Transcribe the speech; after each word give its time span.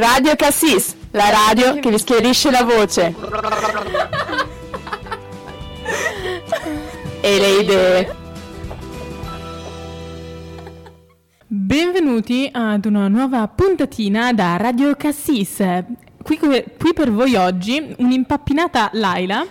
Radio 0.00 0.34
Cassis, 0.36 0.94
la 1.10 1.28
radio 1.30 1.78
che 1.80 1.90
vi 1.90 1.98
schiarisce 1.98 2.50
la 2.50 2.62
voce. 2.64 3.14
e 7.20 7.38
le 7.38 7.48
idee. 7.60 8.16
Benvenuti 11.46 12.48
ad 12.52 12.84
una 12.86 13.08
nuova 13.08 13.46
puntatina 13.48 14.32
da 14.32 14.56
Radio 14.56 14.94
Cassis. 14.94 15.62
Qui, 16.22 16.38
qui 16.38 16.92
per 16.94 17.10
voi 17.10 17.34
oggi 17.34 17.94
un'impappinata 17.98 18.90
Laila 18.92 19.44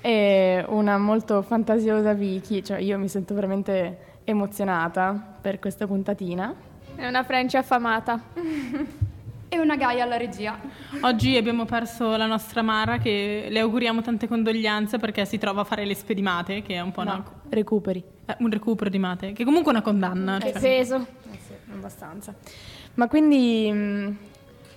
e 0.00 0.64
una 0.68 0.98
molto 0.98 1.42
fantasiosa 1.42 2.12
Vicky, 2.14 2.62
cioè 2.62 2.78
io 2.78 2.98
mi 2.98 3.08
sento 3.08 3.34
veramente 3.34 4.18
emozionata 4.24 5.36
per 5.40 5.58
questa 5.58 5.86
puntatina. 5.86 6.54
È 6.94 7.06
una 7.06 7.22
French 7.22 7.54
affamata. 7.54 8.20
e 9.52 9.58
una 9.58 9.76
Gaia 9.76 10.04
alla 10.04 10.16
regia. 10.16 10.56
Oggi 11.00 11.36
abbiamo 11.36 11.64
perso 11.64 12.16
la 12.16 12.26
nostra 12.26 12.62
Mara 12.62 12.98
che 12.98 13.48
le 13.50 13.58
auguriamo 13.58 14.00
tante 14.00 14.28
condoglianze 14.28 14.98
perché 14.98 15.24
si 15.24 15.38
trova 15.38 15.62
a 15.62 15.64
fare 15.64 15.84
le 15.84 15.94
spedimate, 15.96 16.62
che 16.62 16.74
è 16.74 16.80
un 16.80 16.92
po' 16.92 17.02
no, 17.02 17.14
una... 17.14 17.24
recuperi. 17.48 18.02
Eh, 18.26 18.36
un 18.38 18.50
recupero 18.50 18.88
di 18.88 18.98
mate, 18.98 19.32
che 19.32 19.42
è 19.42 19.44
comunque 19.44 19.72
una 19.72 19.82
condanna. 19.82 20.38
È 20.38 20.52
cioè. 20.52 20.60
peso. 20.60 20.96
Eh 21.32 21.38
sì, 21.44 21.52
abbastanza. 21.72 22.32
Ma 22.94 23.08
quindi, 23.08 23.68
mm, 23.72 24.10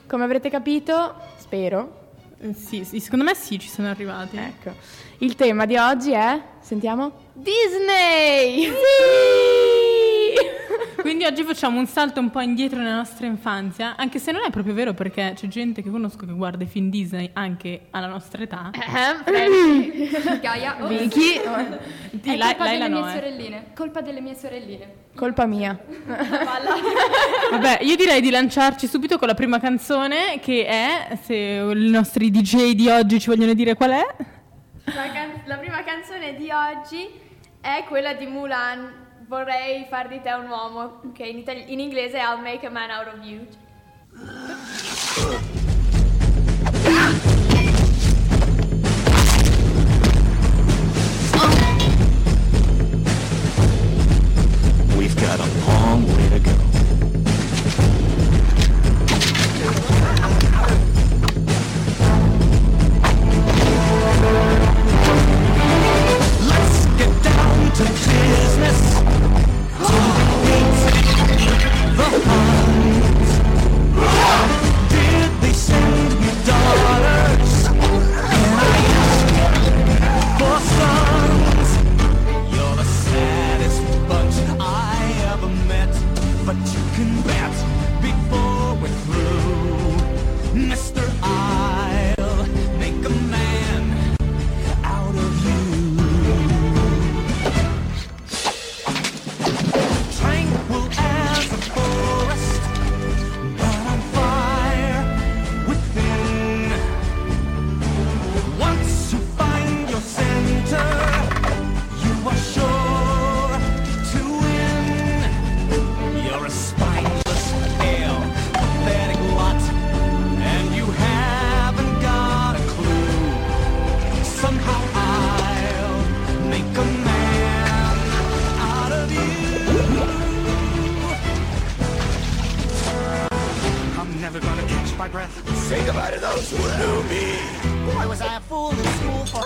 come 0.07 0.23
avrete 0.23 0.49
capito, 0.49 1.15
spero... 1.37 2.01
Sì, 2.51 2.83
sì, 2.83 2.99
secondo 2.99 3.23
me 3.23 3.35
sì, 3.35 3.57
ci 3.57 3.69
sono 3.69 3.89
arrivati. 3.89 4.37
Ecco. 4.37 4.75
Il 5.19 5.35
tema 5.35 5.65
di 5.65 5.77
oggi 5.77 6.11
è, 6.11 6.41
sentiamo? 6.59 7.11
Disney! 7.33 8.65
Sì! 8.65 9.62
Quindi 11.03 11.25
oggi 11.25 11.43
facciamo 11.43 11.79
un 11.79 11.85
salto 11.85 12.21
un 12.21 12.29
po' 12.29 12.39
indietro 12.39 12.79
nella 12.79 12.95
nostra 12.95 13.25
infanzia, 13.25 13.97
anche 13.97 14.19
se 14.19 14.31
non 14.31 14.41
è 14.45 14.49
proprio 14.49 14.73
vero 14.73 14.93
perché 14.93 15.33
c'è 15.35 15.47
gente 15.49 15.81
che 15.81 15.89
conosco 15.89 16.25
che 16.25 16.31
guarda 16.31 16.63
i 16.63 16.65
film 16.65 16.89
Disney 16.89 17.29
anche 17.33 17.87
alla 17.91 18.07
nostra 18.07 18.41
età. 18.41 18.71
Eh, 18.71 20.39
Gaia, 20.39 20.77
oh. 20.79 20.87
Vicky, 20.87 21.41
Di, 22.09 22.37
è 22.37 22.55
colpa 22.55 22.69
delle 22.69 22.87
mie 22.87 23.11
sorelline. 23.11 23.65
Colpa 23.75 23.99
delle 23.99 24.21
mie 24.21 24.35
sorelline. 24.35 24.93
Colpa 25.13 25.45
mia. 25.45 25.77
Vabbè, 27.51 27.79
io 27.81 27.97
direi 27.97 28.21
di 28.21 28.29
lanciarci 28.29 28.87
subito 28.87 29.17
con 29.17 29.27
la 29.27 29.33
prima 29.33 29.59
canzone 29.59 30.39
che 30.39 30.65
è, 30.65 31.17
se 31.21 31.35
i 31.35 31.89
nostri 31.89 32.31
DJ 32.31 32.75
di 32.75 32.87
oggi 32.87 33.19
ci 33.19 33.27
vogliono 33.27 33.53
dire 33.53 33.73
qual 33.73 33.91
è. 33.91 34.05
La, 34.85 35.11
can- 35.11 35.41
la 35.47 35.57
prima 35.57 35.83
canzone 35.83 36.33
di 36.35 36.49
oggi 36.49 37.09
è 37.59 37.83
quella 37.89 38.13
di 38.13 38.25
Mulan 38.25 39.02
vorrei 39.33 39.85
far 39.89 40.07
di 40.09 40.21
te 40.21 40.31
un 40.33 40.47
uomo, 40.47 41.01
che 41.11 41.25
in, 41.25 41.39
itali- 41.39 41.73
in 41.73 41.79
inglese 41.79 42.19
è 42.19 42.21
I'll 42.21 42.39
make 42.39 42.63
a 42.67 42.69
man 42.69 42.91
out 42.91 43.07
of 43.07 43.23
you. 43.25 43.47
We've 54.95 55.15
got 55.15 55.39
a 55.39 55.49
long 55.67 56.12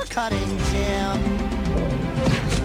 cutting 0.10 0.58
Jim. 0.72 1.18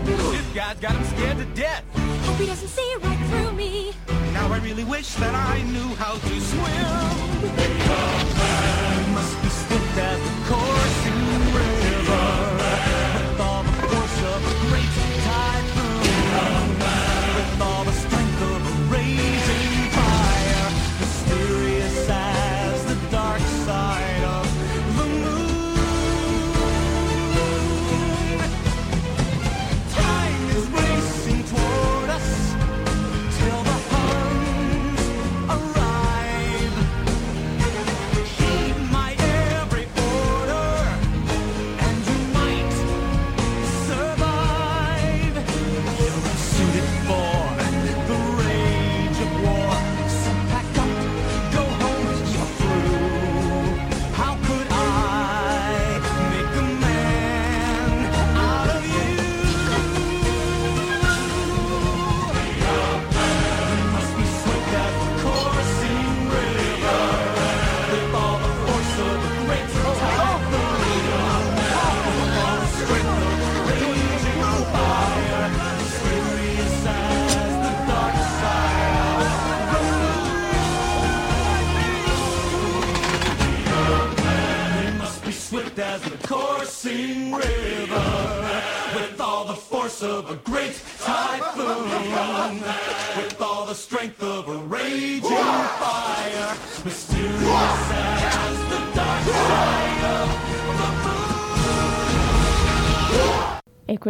This 0.04 0.46
guy's 0.54 0.78
got 0.78 0.92
him 0.92 1.04
scared 1.04 1.38
to 1.38 1.44
death. 1.54 1.84
Hope 2.24 2.36
he 2.36 2.46
doesn't 2.46 2.68
see 2.68 2.94
right 3.02 3.18
through 3.28 3.52
me. 3.52 3.92
Now 4.32 4.52
I 4.52 4.58
really 4.58 4.84
wish 4.84 5.14
that 5.14 5.34
I 5.34 5.62
knew 5.62 5.94
how 5.96 6.14
to 6.14 6.40
swim. 6.50 7.02
You 8.98 9.12
must 9.14 9.42
be 9.42 9.48
swift 9.48 9.98
as 9.98 10.20
the 10.20 10.32
coursing 10.48 11.31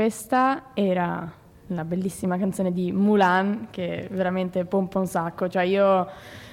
questa 0.02 0.70
era 0.75 1.31
una 1.69 1.84
bellissima 1.84 2.37
canzone 2.37 2.72
di 2.72 2.90
Mulan 2.90 3.69
che 3.70 4.08
veramente 4.10 4.64
pompa 4.64 4.99
un 4.99 5.06
sacco. 5.06 5.49
Cioè 5.49 5.62
io 5.62 6.08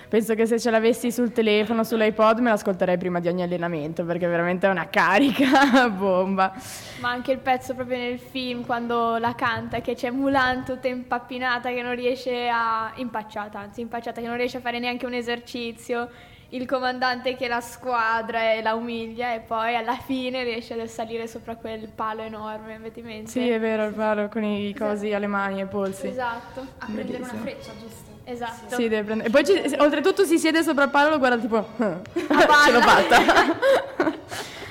penso 0.07 0.35
che 0.35 0.45
se 0.45 0.59
ce 0.59 0.69
l'avessi 0.69 1.11
sul 1.11 1.31
telefono, 1.31 1.83
sull'iPod, 1.83 2.37
me 2.41 2.51
l'ascolterei 2.51 2.99
prima 2.99 3.19
di 3.19 3.27
ogni 3.27 3.41
allenamento 3.41 4.05
perché 4.05 4.27
veramente 4.27 4.67
è 4.67 4.69
una 4.69 4.87
carica 4.89 5.89
bomba. 5.89 6.53
Ma 6.99 7.09
anche 7.09 7.31
il 7.31 7.39
pezzo 7.39 7.73
proprio 7.73 7.97
nel 7.97 8.19
film 8.19 8.63
quando 8.63 9.17
la 9.17 9.33
canta, 9.33 9.81
che 9.81 9.95
c'è 9.95 10.11
Mulan 10.11 10.63
tutta 10.63 10.87
impappinata 10.87 11.71
che 11.71 11.81
non 11.81 11.95
riesce 11.95 12.47
a... 12.49 12.91
impacciata, 12.97 13.57
anzi 13.57 13.81
impacciata, 13.81 14.21
che 14.21 14.27
non 14.27 14.37
riesce 14.37 14.57
a 14.57 14.61
fare 14.61 14.77
neanche 14.77 15.07
un 15.07 15.13
esercizio. 15.13 16.07
Il 16.51 16.65
comandante 16.65 17.35
che 17.35 17.47
la 17.47 17.61
squadra 17.61 18.53
e 18.53 18.63
la 18.63 18.73
umilia 18.73 19.35
e 19.35 19.39
poi 19.39 19.75
alla 19.75 19.95
fine 20.03 20.43
riesce 20.43 20.79
a 20.81 20.87
salire 20.87 21.27
sopra 21.27 21.55
quel 21.55 21.89
palo 21.93 22.23
enorme, 22.23 22.73
avete 22.75 23.01
in 23.01 23.05
mente? 23.05 23.29
Sì, 23.29 23.47
è 23.49 23.59
vero, 23.59 23.85
il 23.85 23.93
palo 23.93 24.29
con 24.29 24.43
i 24.43 24.73
cosi 24.75 25.13
alle 25.13 25.27
mani 25.27 25.59
e 25.59 25.61
ai 25.63 25.67
polsi. 25.67 26.07
Esatto. 26.07 26.61
A 26.79 26.85
prendere 26.91 27.19
una 27.19 27.27
Bellissimo. 27.27 27.41
freccia, 27.43 27.71
giusto? 27.79 28.09
Esatto. 28.23 28.75
Sì, 28.75 28.87
deve 28.87 29.03
prendere. 29.03 29.29
E 29.29 29.31
poi 29.31 29.45
ci- 29.45 29.75
oltretutto 29.77 30.23
si 30.23 30.39
siede 30.39 30.63
sopra 30.63 30.85
il 30.85 30.89
palo 30.89 31.09
e 31.09 31.11
lo 31.11 31.17
guarda 31.19 31.37
tipo... 31.37 31.67
Ce 31.77 32.71
l'ho 32.71 32.81
fatta. 32.81 34.17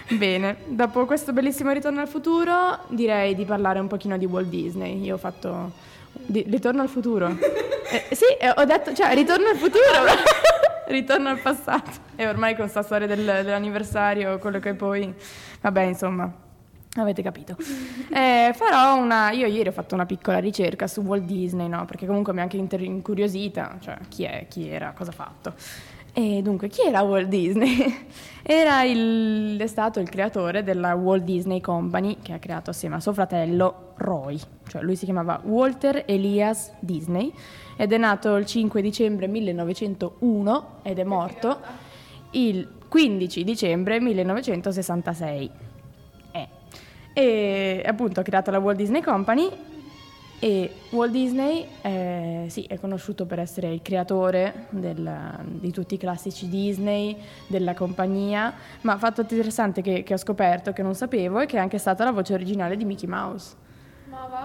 Bene, 0.17 0.57
dopo 0.67 1.05
questo 1.07 1.33
bellissimo 1.33 1.71
ritorno 1.71 2.01
al 2.01 2.09
futuro 2.09 2.81
direi 2.89 3.37
di 3.37 3.45
parlare 3.45 3.79
un 3.79 3.87
pochino 3.87 4.19
di 4.19 4.25
Walt 4.25 4.49
Disney. 4.49 5.01
Io 5.05 5.15
ho 5.15 5.19
fatto... 5.19 5.71
di- 6.13 6.45
ritorno 6.49 6.83
al 6.83 6.89
futuro. 6.89 7.37
Eh, 7.91 8.15
sì, 8.15 8.27
eh, 8.39 8.53
ho 8.55 8.65
detto, 8.67 8.93
cioè, 8.93 9.15
ritorno 9.15 9.49
al 9.49 9.57
futuro. 9.57 9.81
Ritorno 10.89 11.29
al 11.29 11.41
passato. 11.41 11.91
E 12.17 12.27
ormai 12.27 12.57
con 12.57 12.69
sta 12.69 12.83
storia 12.83 13.07
del- 13.07 13.25
dell'anniversario, 13.25 14.39
quello 14.39 14.59
che 14.59 14.75
poi... 14.75 15.15
Vabbè, 15.61 15.83
insomma... 15.83 16.47
Avete 16.97 17.23
capito. 17.23 17.57
Eh, 18.11 18.51
farò 18.55 19.01
una. 19.01 19.31
Io 19.31 19.47
ieri 19.47 19.69
ho 19.69 19.73
fatto 19.73 19.95
una 19.95 20.07
piccola 20.07 20.39
ricerca 20.39 20.89
su 20.89 21.03
Walt 21.03 21.25
Disney, 21.25 21.69
no? 21.69 21.85
Perché 21.85 22.07
comunque 22.07 22.33
mi 22.33 22.41
ha 22.41 22.43
anche 22.43 22.57
inter- 22.57 22.81
incuriosita, 22.81 23.77
cioè 23.79 23.99
chi 24.09 24.25
è, 24.25 24.47
chi 24.49 24.69
era, 24.69 24.93
cosa 24.97 25.11
ha 25.11 25.15
fatto. 25.15 25.55
E 26.13 26.41
dunque, 26.43 26.69
chi 26.69 26.81
era 26.83 27.03
Walt 27.03 27.29
Disney? 27.29 28.07
Era 28.43 28.83
il, 28.83 29.59
è 29.61 29.67
stato 29.67 30.01
il 30.01 30.09
creatore 30.09 30.63
della 30.63 30.95
Walt 30.95 31.23
Disney 31.23 31.61
Company 31.61 32.17
che 32.23 32.33
ha 32.33 32.39
creato 32.39 32.71
assieme 32.71 32.95
a 32.97 33.01
suo 33.01 33.13
fratello 33.13 33.93
Roy, 33.97 34.41
cioè 34.69 34.81
lui 34.81 34.97
si 34.97 35.05
chiamava 35.05 35.39
Walter 35.45 36.05
Elias 36.07 36.73
Disney 36.81 37.31
ed 37.81 37.93
è 37.93 37.97
nato 37.97 38.35
il 38.35 38.45
5 38.45 38.83
dicembre 38.83 39.29
1901 39.29 40.81
ed 40.83 40.99
è 40.99 41.05
morto 41.05 41.61
il 42.33 42.69
15 42.89 43.45
dicembre 43.45 44.01
1966. 44.01 45.51
Eh. 46.33 46.49
E 47.13 47.83
appunto 47.87 48.19
ha 48.19 48.25
creato 48.25 48.51
la 48.51 48.59
Walt 48.59 48.77
Disney 48.77 49.01
Company 49.01 49.49
e 50.41 50.73
Walt 50.91 51.13
Disney 51.13 51.67
eh, 51.83 52.47
sì, 52.49 52.65
è 52.65 52.81
conosciuto 52.81 53.27
per 53.27 53.39
essere 53.39 53.73
il 53.73 53.81
creatore 53.81 54.67
del- 54.71 55.45
di 55.45 55.71
tutti 55.71 55.95
i 55.95 55.99
classici 55.99 56.49
Disney, 56.49 57.17
della 57.47 57.75
compagnia, 57.75 58.55
ma 58.81 58.99
fatto 58.99 59.21
interessante 59.21 59.83
che, 59.83 60.03
che 60.03 60.15
ho 60.15 60.19
scoperto, 60.19 60.73
che 60.73 60.83
non 60.83 60.97
sapevo, 60.97 61.39
è 61.39 61.47
che 61.47 61.57
è 61.59 61.61
anche 61.61 61.79
stata 61.79 62.03
la 62.03 62.11
voce 62.11 62.35
originale 62.35 62.77
di 62.77 62.85
Mickey 62.85 63.09
Mouse. 63.09 63.67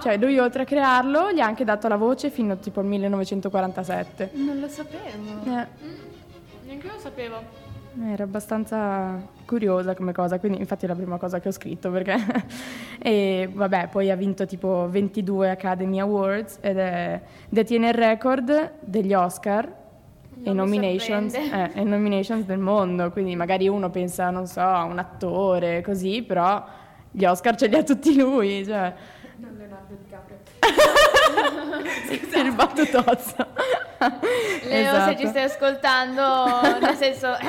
Cioè 0.00 0.16
lui 0.16 0.38
oltre 0.38 0.62
a 0.62 0.64
crearlo 0.64 1.32
gli 1.32 1.40
ha 1.40 1.46
anche 1.46 1.64
dato 1.64 1.88
la 1.88 1.96
voce 1.96 2.30
fino 2.30 2.56
tipo 2.58 2.80
al 2.80 2.86
1947. 2.86 4.30
Non 4.34 4.60
lo 4.60 4.68
sapevo. 4.68 5.44
Eh, 5.44 5.66
Neanche 6.64 6.86
io 6.86 6.92
lo 6.92 6.98
sapevo. 6.98 7.62
Era 8.02 8.24
abbastanza 8.24 9.22
curiosa 9.44 9.94
come 9.94 10.12
cosa, 10.12 10.40
quindi 10.40 10.58
infatti 10.58 10.84
è 10.84 10.88
la 10.88 10.96
prima 10.96 11.16
cosa 11.16 11.38
che 11.40 11.48
ho 11.48 11.52
scritto 11.52 11.90
perché... 11.90 12.16
e 12.98 13.48
vabbè, 13.52 13.88
poi 13.88 14.10
ha 14.10 14.16
vinto 14.16 14.46
tipo 14.46 14.88
22 14.90 15.50
Academy 15.50 16.00
Awards 16.00 16.58
ed 16.60 16.78
è, 16.78 17.20
detiene 17.48 17.88
il 17.88 17.94
record 17.94 18.72
degli 18.80 19.14
Oscar 19.14 19.82
e 20.42 20.50
mi 20.50 20.54
nominations, 20.54 21.34
eh, 21.34 21.70
e 21.72 21.84
nominations 21.84 22.44
del 22.44 22.58
mondo, 22.58 23.10
quindi 23.10 23.36
magari 23.36 23.68
uno 23.68 23.90
pensa, 23.90 24.30
non 24.30 24.46
so, 24.46 24.60
a 24.60 24.82
un 24.82 24.98
attore 24.98 25.80
così, 25.80 26.22
però 26.22 26.64
gli 27.10 27.24
Oscar 27.24 27.54
ce 27.54 27.68
li 27.68 27.76
ha 27.76 27.82
tutti 27.82 28.16
lui, 28.16 28.64
cioè... 28.64 28.92
Non 29.36 29.54
Leonardo 29.56 29.94
DiCaprio. 30.02 30.36
Sì, 30.42 30.53
il 32.44 32.52
battutozzo. 32.54 33.36
Leo, 34.64 34.88
Esatto. 34.90 35.10
se 35.10 35.16
ci 35.18 35.26
stai 35.28 35.42
ascoltando, 35.44 36.22
nel 36.80 36.94
senso, 36.96 37.28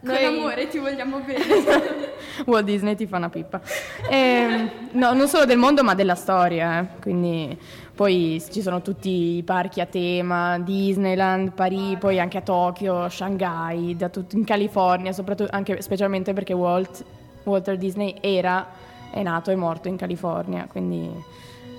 Con 0.00 0.14
noi... 0.14 0.24
amore 0.24 0.68
ti 0.68 0.78
vogliamo 0.78 1.18
bene. 1.18 1.42
Walt 2.46 2.64
Disney 2.64 2.94
ti 2.94 3.06
fa 3.06 3.16
una 3.16 3.28
pippa. 3.28 3.60
E, 4.08 4.70
no, 4.92 5.12
non 5.12 5.26
solo 5.28 5.44
del 5.44 5.58
mondo, 5.58 5.82
ma 5.82 5.94
della 5.94 6.14
storia. 6.14 6.80
eh. 6.80 6.86
Quindi 7.00 7.58
poi 7.94 8.40
ci 8.50 8.62
sono 8.62 8.80
tutti 8.80 9.36
i 9.38 9.42
parchi 9.42 9.80
a 9.80 9.86
tema, 9.86 10.56
Disneyland, 10.60 11.50
Parigi, 11.52 11.96
poi 11.96 12.20
anche 12.20 12.38
a 12.38 12.42
Tokyo, 12.42 13.08
Shanghai, 13.08 13.96
da 13.96 14.08
tut- 14.08 14.34
in 14.34 14.44
California, 14.44 15.12
soprattutto 15.12 15.50
anche 15.52 15.82
specialmente 15.82 16.32
perché 16.32 16.52
Walt, 16.52 17.04
Walter 17.42 17.76
Disney 17.76 18.14
era, 18.20 18.64
è 19.10 19.20
nato 19.22 19.50
e 19.50 19.56
morto 19.56 19.88
in 19.88 19.96
California. 19.96 20.68
Quindi 20.70 21.10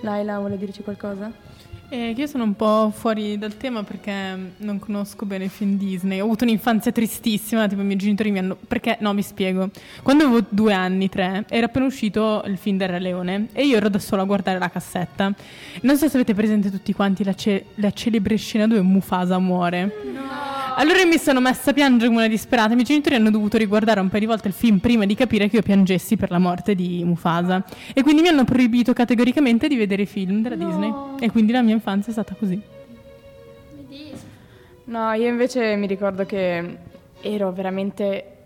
Laila 0.02 0.40
vuole 0.40 0.58
dirci 0.58 0.82
qualcosa? 0.82 1.32
Eh, 1.92 2.14
io 2.16 2.28
sono 2.28 2.44
un 2.44 2.56
po' 2.56 2.92
fuori 2.96 3.40
dal 3.40 3.58
tema 3.58 3.84
perché 3.84 4.12
non 4.58 4.78
conosco 4.78 5.26
bene 5.26 5.46
i 5.46 5.50
film 5.50 5.76
Disney. 5.76 6.20
Ho 6.20 6.26
avuto 6.26 6.44
un'infanzia 6.44 6.92
tristissima, 6.92 7.68
tipo 7.68 7.82
i 7.82 7.84
miei 7.84 7.98
genitori 7.98 8.30
mi 8.30 8.38
hanno... 8.38 8.56
Perché, 8.56 8.98
no, 9.00 9.12
mi 9.14 9.24
spiego. 9.24 9.72
Quando 10.04 10.26
avevo 10.26 10.46
due 10.50 10.72
anni, 10.72 11.10
tre, 11.10 11.46
era 11.50 11.66
appena 11.66 11.88
uscito 11.88 12.44
il 12.46 12.58
film 12.58 12.78
del 12.78 12.90
Re 12.90 13.00
Leone 13.00 13.48
e 13.54 13.66
io 13.66 13.78
ero 13.78 13.90
da 13.90 13.98
sola 13.98 14.22
a 14.22 14.26
guardare 14.26 14.60
la 14.60 14.70
cassetta. 14.70 15.34
Non 15.82 15.98
so 15.98 16.08
se 16.08 16.16
avete 16.18 16.36
presente 16.36 16.70
tutti 16.70 16.94
quanti 16.94 17.24
la, 17.24 17.34
ce- 17.34 17.66
la 17.76 17.90
celebre 17.90 18.36
scena 18.36 18.68
dove 18.68 18.82
Mufasa 18.82 19.40
muore. 19.40 19.92
Allora 20.76 21.04
mi 21.06 21.18
sono 21.18 21.40
messa 21.42 21.72
a 21.72 21.74
piangere 21.74 22.08
come 22.08 22.20
una 22.20 22.28
disperata. 22.28 22.72
I 22.72 22.76
miei 22.76 22.86
genitori 22.86 23.16
hanno 23.16 23.30
dovuto 23.30 23.58
riguardare 23.58 24.00
un 24.00 24.08
paio 24.08 24.22
di 24.22 24.26
volte 24.26 24.48
il 24.48 24.54
film 24.54 24.80
prima 24.80 25.06
di 25.06 25.16
capire 25.16 25.50
che 25.50 25.58
io 25.58 25.62
piangessi 25.62 26.16
per 26.16 26.32
la 26.32 26.40
morte 26.40 26.76
di 26.76 27.04
Mufasa. 27.04 27.64
E 27.94 28.02
quindi 28.02 28.22
mi 28.22 28.30
hanno 28.30 28.44
proibito 28.44 28.94
categoricamente 28.94 29.68
di 29.68 29.76
vedere 29.76 30.04
i 30.04 30.06
film 30.06 30.42
della 30.42 30.56
Disney. 30.56 30.94
E 31.20 31.30
quindi 31.32 31.52
la 31.52 31.62
mia 31.62 31.74
infanzia 31.74 32.10
è 32.10 32.14
stata 32.14 32.36
così. 32.38 32.62
No, 34.86 35.12
io 35.14 35.28
invece 35.28 35.76
mi 35.76 35.86
ricordo 35.86 36.26
che 36.26 36.78
ero 37.22 37.52
veramente 37.52 38.38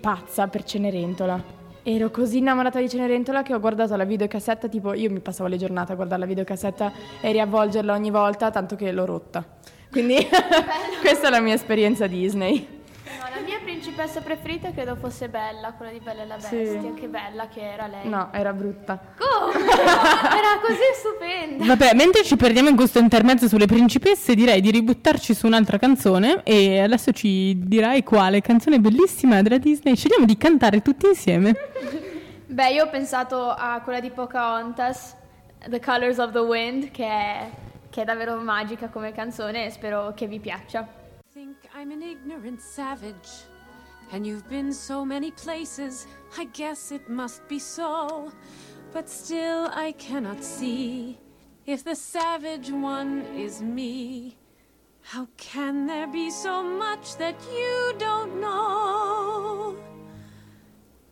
pazza 0.00 0.48
per 0.48 0.64
Cenerentola. 0.64 1.58
Ero 1.82 2.10
così 2.10 2.38
innamorata 2.38 2.80
di 2.80 2.88
Cenerentola 2.88 3.42
che 3.42 3.54
ho 3.54 3.60
guardato 3.60 3.96
la 3.96 4.04
videocassetta, 4.04 4.68
tipo 4.68 4.92
io 4.92 5.10
mi 5.10 5.20
passavo 5.20 5.48
le 5.48 5.56
giornate 5.56 5.92
a 5.92 5.94
guardare 5.94 6.20
la 6.20 6.26
videocassetta 6.26 6.92
e 7.20 7.32
riavvolgerla 7.32 7.94
ogni 7.94 8.10
volta, 8.10 8.50
tanto 8.50 8.76
che 8.76 8.90
l'ho 8.92 9.04
rotta. 9.04 9.58
Quindi 9.90 10.16
questa 11.00 11.26
è 11.26 11.30
la 11.30 11.40
mia 11.40 11.54
esperienza 11.54 12.06
Disney. 12.06 12.78
No, 13.18 13.26
la 13.34 13.40
mia 13.44 13.58
principessa 13.62 14.20
preferita 14.20 14.70
credo 14.72 14.94
fosse 14.96 15.28
Bella, 15.28 15.72
quella 15.72 15.90
di 15.90 15.98
Bella 15.98 16.22
e 16.22 16.26
la 16.26 16.38
Sì. 16.38 16.56
Bestia. 16.56 16.94
Che 16.94 17.08
bella 17.08 17.48
che 17.48 17.60
era 17.60 17.86
lei. 17.88 18.08
No, 18.08 18.30
era 18.32 18.52
brutta. 18.52 19.00
Come? 19.18 19.52
era 19.66 20.60
così 20.62 20.78
stupenda. 20.94 21.64
Vabbè, 21.64 21.94
mentre 21.94 22.22
ci 22.22 22.36
perdiamo 22.36 22.68
in 22.68 22.76
questo 22.76 22.98
intermezzo 23.00 23.48
sulle 23.48 23.66
principesse, 23.66 24.34
direi 24.34 24.60
di 24.60 24.70
ributtarci 24.70 25.34
su 25.34 25.46
un'altra 25.46 25.76
canzone. 25.78 26.42
E 26.44 26.80
adesso 26.80 27.10
ci 27.12 27.58
dirai 27.58 28.04
quale 28.04 28.40
canzone 28.40 28.78
bellissima 28.78 29.42
della 29.42 29.58
Disney 29.58 29.96
scegliamo 29.96 30.24
di 30.24 30.36
cantare 30.36 30.82
tutti 30.82 31.06
insieme. 31.06 31.54
Beh, 32.46 32.70
io 32.70 32.84
ho 32.84 32.88
pensato 32.90 33.48
a 33.48 33.80
quella 33.82 34.00
di 34.00 34.10
Pocahontas, 34.10 35.14
The 35.68 35.80
Colors 35.80 36.18
of 36.18 36.32
the 36.32 36.38
Wind, 36.38 36.90
che 36.90 37.04
è, 37.06 37.48
che 37.90 38.02
è 38.02 38.04
davvero 38.04 38.36
magica 38.36 38.88
come 38.88 39.12
canzone 39.12 39.66
e 39.66 39.70
spero 39.70 40.12
che 40.14 40.26
vi 40.26 40.40
piaccia. 40.40 41.00
think 41.32 41.56
I'm 41.74 41.90
an 41.90 42.02
ignorant 42.02 42.60
savage. 42.60 43.30
And 44.12 44.26
you've 44.26 44.48
been 44.48 44.72
so 44.72 45.04
many 45.04 45.30
places, 45.30 46.06
I 46.36 46.44
guess 46.46 46.90
it 46.90 47.08
must 47.08 47.46
be 47.48 47.58
so. 47.58 48.32
But 48.92 49.08
still, 49.08 49.70
I 49.72 49.92
cannot 49.92 50.42
see 50.42 51.18
if 51.66 51.84
the 51.84 51.94
savage 51.94 52.70
one 52.70 53.22
is 53.36 53.62
me. 53.62 54.36
How 55.02 55.28
can 55.36 55.86
there 55.86 56.08
be 56.08 56.30
so 56.30 56.62
much 56.62 57.16
that 57.16 57.36
you 57.52 57.94
don't 57.98 58.40
know? 58.40 59.76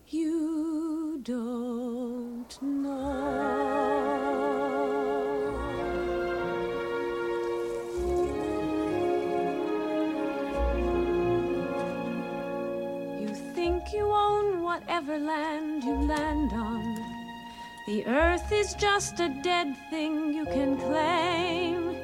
You 0.07 1.19
don't 1.23 2.61
know. 2.61 3.88
Whatever 14.79 15.19
land 15.19 15.83
you 15.83 15.95
land 16.07 16.53
on. 16.53 16.95
The 17.85 18.05
earth 18.05 18.51
is 18.51 18.73
just 18.75 19.19
a 19.19 19.27
dead 19.43 19.75
thing 19.89 20.33
you 20.33 20.45
can 20.45 20.77
claim. 20.77 21.95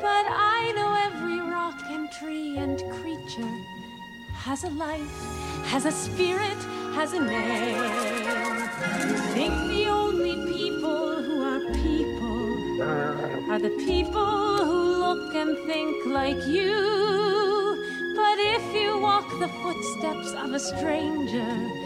But 0.00 0.26
I 0.28 0.72
know 0.76 0.90
every 1.08 1.40
rock 1.40 1.80
and 1.88 2.10
tree 2.12 2.58
and 2.58 2.78
creature 3.00 3.54
has 4.34 4.64
a 4.64 4.70
life, 4.70 5.18
has 5.72 5.86
a 5.86 5.92
spirit, 5.92 6.60
has 6.94 7.12
a 7.14 7.20
name. 7.20 7.82
You 9.08 9.16
think 9.34 9.54
the 9.72 9.86
only 9.88 10.34
people 10.52 11.22
who 11.22 11.36
are 11.52 11.64
people 11.84 12.82
are 13.50 13.58
the 13.58 13.74
people 13.86 14.64
who 14.66 14.80
look 15.04 15.34
and 15.34 15.56
think 15.66 16.06
like 16.06 16.44
you. 16.46 16.74
But 18.16 18.38
if 18.38 18.74
you 18.74 18.98
walk 18.98 19.28
the 19.38 19.48
footsteps 19.62 20.32
of 20.32 20.52
a 20.52 20.58
stranger, 20.58 21.77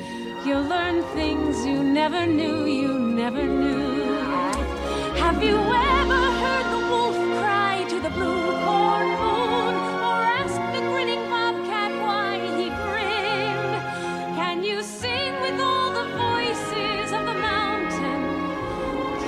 you'll 0.45 0.63
learn 0.63 1.03
things 1.15 1.65
you 1.65 1.85
never 1.85 2.27
knew, 2.27 2.65
you 2.65 2.99
never 2.99 3.45
knew. 3.45 4.03
Have 5.25 5.41
you 5.43 5.57
ever 5.57 6.23
heard 6.43 6.67
the 6.75 6.83
wolf 6.91 7.17
cry 7.39 7.85
to 7.89 8.01
the 8.01 8.11
blue 8.11 8.51
corn 8.65 9.09
moon? 9.23 9.75
Or 10.09 10.19
asked 10.41 10.67
the 10.75 10.83
grinning 10.91 11.25
bobcat 11.31 11.93
why 12.03 12.41
he 12.59 12.67
grinned? 12.83 13.75
Can 14.41 14.65
you 14.65 14.83
sing 14.83 15.33
with 15.43 15.61
all 15.61 15.93
the 15.93 16.09
voices 16.27 17.13
of 17.13 17.25
the 17.31 17.39
mountain? 17.51 18.23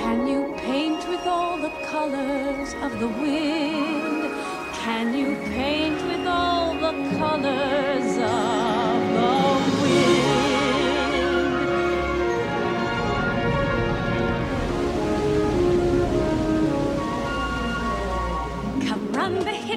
Can 0.01 0.27
you 0.27 0.53
paint 0.57 1.07
with 1.07 1.25
all 1.25 1.57
the 1.57 1.73
colors 1.93 2.73
of 2.81 2.99
the 2.99 3.07
wind? 3.07 4.33
Can 4.83 5.13
you 5.13 5.35
paint 5.55 6.01
with 6.07 6.27
all 6.27 6.73
the 6.73 6.93
colors 7.17 8.17
of 8.17 8.54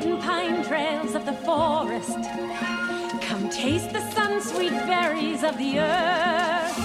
hidden 0.09 0.23
pine 0.23 0.65
trails 0.65 1.15
of 1.15 1.27
the 1.27 1.33
forest. 1.33 2.19
Come 3.21 3.49
taste 3.51 3.93
the 3.93 4.01
sun 4.13 4.41
sweet 4.41 4.73
berries 4.87 5.43
of 5.43 5.57
the 5.59 5.81
earth. 5.81 6.77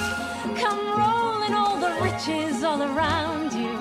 Come 0.60 0.82
roll 1.00 1.44
in 1.44 1.53
all 1.53 1.77
the 1.77 1.94
riches 2.01 2.63
all 2.63 2.82
around 2.82 3.53
you. 3.53 3.77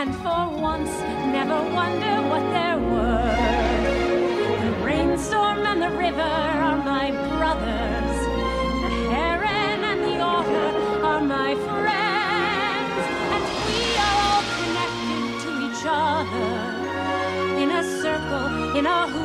And 0.00 0.14
for 0.16 0.48
once, 0.60 0.90
never 1.38 1.60
wonder 1.72 2.14
what 2.30 2.42
they're 2.50 2.78
worth. 2.78 3.84
The 4.64 4.84
rainstorm 4.84 5.66
and 5.66 5.80
the 5.82 5.90
river 5.90 6.20
are 6.20 6.78
my 6.78 7.10
brothers. 7.36 8.16
The 8.84 8.92
heron 9.14 9.84
and 9.90 10.02
the 10.02 10.18
otter 10.18 11.04
are 11.04 11.20
my 11.20 11.54
friends. 11.54 11.73
In 18.74 18.86
a 18.86 19.23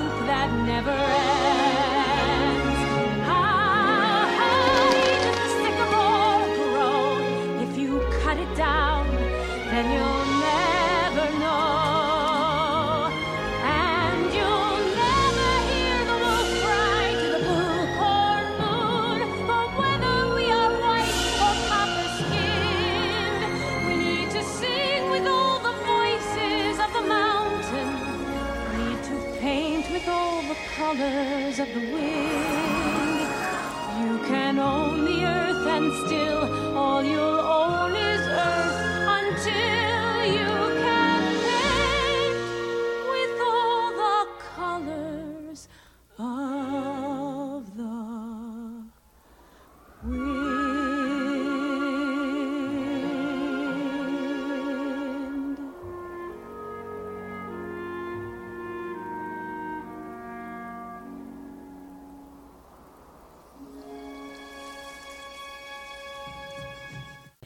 the 31.79 31.93
wind. 31.93 32.08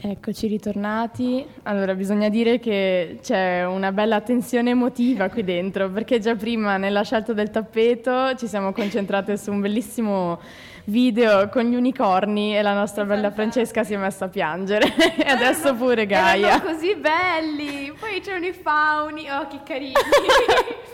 Eccoci 0.06 0.48
ritornati. 0.48 1.46
Allora, 1.62 1.94
bisogna 1.94 2.28
dire 2.28 2.58
che 2.58 3.20
c'è 3.22 3.64
una 3.64 3.90
bella 3.90 4.20
tensione 4.20 4.68
emotiva 4.68 5.30
qui 5.30 5.42
dentro, 5.44 5.88
perché 5.88 6.18
già 6.18 6.34
prima 6.34 6.76
nella 6.76 7.00
scelta 7.04 7.32
del 7.32 7.48
tappeto 7.50 8.34
ci 8.34 8.46
siamo 8.46 8.72
concentrate 8.72 9.38
su 9.38 9.50
un 9.50 9.62
bellissimo 9.62 10.40
video 10.84 11.48
con 11.48 11.62
gli 11.62 11.74
unicorni 11.74 12.54
e 12.54 12.60
la 12.60 12.74
nostra 12.74 13.06
bella 13.06 13.30
Francesca 13.30 13.82
si 13.82 13.94
è 13.94 13.96
messa 13.96 14.26
a 14.26 14.28
piangere. 14.28 14.92
e 15.16 15.26
adesso 15.26 15.74
pure 15.74 16.04
Gaia. 16.04 16.48
Erano 16.48 16.64
così 16.64 16.94
belli. 16.96 17.90
Poi 17.98 18.20
c'erano 18.20 18.44
i 18.44 18.52
fauni. 18.52 19.30
Oh, 19.30 19.46
che 19.46 19.60
carini. 19.64 19.94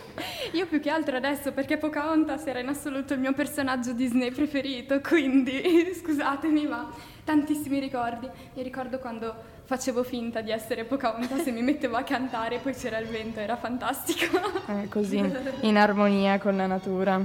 Io 0.53 0.67
più 0.67 0.81
che 0.81 0.91
altro 0.91 1.17
adesso 1.17 1.53
perché 1.53 1.77
Pocahontas 1.77 2.47
era 2.47 2.59
in 2.61 2.69
assoluto 2.69 3.15
il 3.15 3.21
mio 3.21 3.33
personaggio 3.33 3.93
Disney 3.93 4.31
preferito, 4.31 5.01
quindi 5.01 5.93
scusatemi 5.95 6.67
ma 6.67 6.89
tantissimi 7.25 7.79
ricordi. 7.79 8.29
Mi 8.55 8.63
ricordo 8.63 8.99
quando 8.99 9.35
facevo 9.65 10.03
finta 10.03 10.41
di 10.41 10.51
essere 10.51 10.85
Pocahontas 10.85 11.47
e 11.47 11.53
mi 11.53 11.63
mettevo 11.63 11.97
a 11.97 12.03
cantare, 12.03 12.59
poi 12.59 12.75
c'era 12.75 12.99
il 12.99 13.07
vento, 13.07 13.41
era 13.41 13.57
fantastico. 13.57 14.39
Eh, 14.71 14.89
così, 14.89 15.21
in 15.63 15.77
armonia 15.77 16.39
con 16.39 16.57
la 16.57 16.67
natura. 16.67 17.21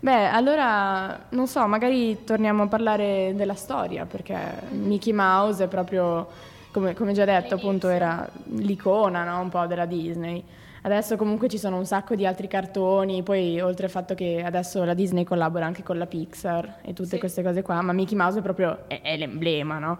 Beh, 0.00 0.28
allora, 0.28 1.26
non 1.30 1.46
so, 1.46 1.66
magari 1.66 2.24
torniamo 2.24 2.64
a 2.64 2.66
parlare 2.66 3.32
della 3.34 3.54
storia, 3.54 4.06
perché 4.06 4.36
Mickey 4.70 5.12
Mouse 5.12 5.64
è 5.64 5.68
proprio, 5.68 6.28
come, 6.70 6.94
come 6.94 7.12
già 7.12 7.24
detto, 7.24 7.54
appunto 7.54 7.88
era 7.88 8.26
l'icona 8.54 9.24
no? 9.24 9.40
un 9.40 9.48
po' 9.48 9.66
della 9.66 9.86
Disney. 9.86 10.42
Adesso 10.86 11.16
comunque 11.16 11.48
ci 11.48 11.58
sono 11.58 11.78
un 11.78 11.84
sacco 11.84 12.14
di 12.14 12.24
altri 12.24 12.46
cartoni, 12.46 13.24
poi 13.24 13.60
oltre 13.60 13.86
al 13.86 13.90
fatto 13.90 14.14
che 14.14 14.40
adesso 14.46 14.84
la 14.84 14.94
Disney 14.94 15.24
collabora 15.24 15.66
anche 15.66 15.82
con 15.82 15.98
la 15.98 16.06
Pixar 16.06 16.76
e 16.82 16.92
tutte 16.92 17.18
queste 17.18 17.42
cose 17.42 17.62
qua, 17.62 17.82
ma 17.82 17.92
Mickey 17.92 18.16
Mouse 18.16 18.38
è 18.38 18.42
proprio 18.42 18.84
è, 18.86 19.00
è 19.02 19.16
l'emblema, 19.16 19.80
no? 19.80 19.98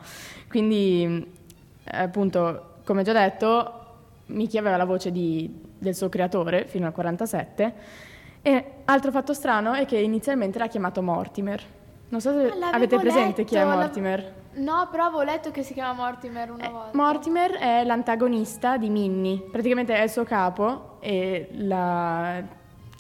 Quindi, 0.49 1.29
eh, 1.83 1.97
appunto, 1.99 2.75
come 2.85 3.03
già 3.03 3.13
detto, 3.13 3.73
Mickey 4.27 4.61
aveva 4.61 4.77
la 4.77 4.85
voce 4.85 5.11
di- 5.11 5.53
del 5.77 5.97
suo 5.97 6.09
creatore 6.09 6.67
fino 6.69 6.87
al 6.87 6.93
47 6.93 7.75
e 8.43 8.65
altro 8.85 9.11
fatto 9.11 9.35
strano 9.35 9.73
è 9.73 9.87
che 9.87 9.99
inizialmente 9.99 10.61
l'ha 10.61 10.69
chiamato 10.69 11.03
Mortimer. 11.03 11.61
Non 12.11 12.21
so 12.21 12.31
se 12.31 12.47
Ah, 12.61 12.71
avete 12.71 12.97
presente 12.97 13.43
chi 13.43 13.57
è 13.57 13.65
letto, 13.65 13.77
Mortimer. 13.77 14.33
No, 14.57 14.89
però 14.91 15.05
avevo 15.05 15.23
letto 15.23 15.51
che 15.51 15.63
si 15.63 15.75
chiama 15.75 15.93
Mortimer 15.93 16.51
una 16.51 16.67
Eh, 16.67 16.71
volta. 16.71 16.91
Mortimer 16.97 17.53
è 17.53 17.85
l'antagonista 17.85 18.77
di 18.77 18.89
Minnie, 18.89 19.39
praticamente 19.51 19.95
è 19.95 20.03
il 20.03 20.11
suo 20.11 20.25
capo 20.25 20.97
e 21.01 21.49
la, 21.53 22.43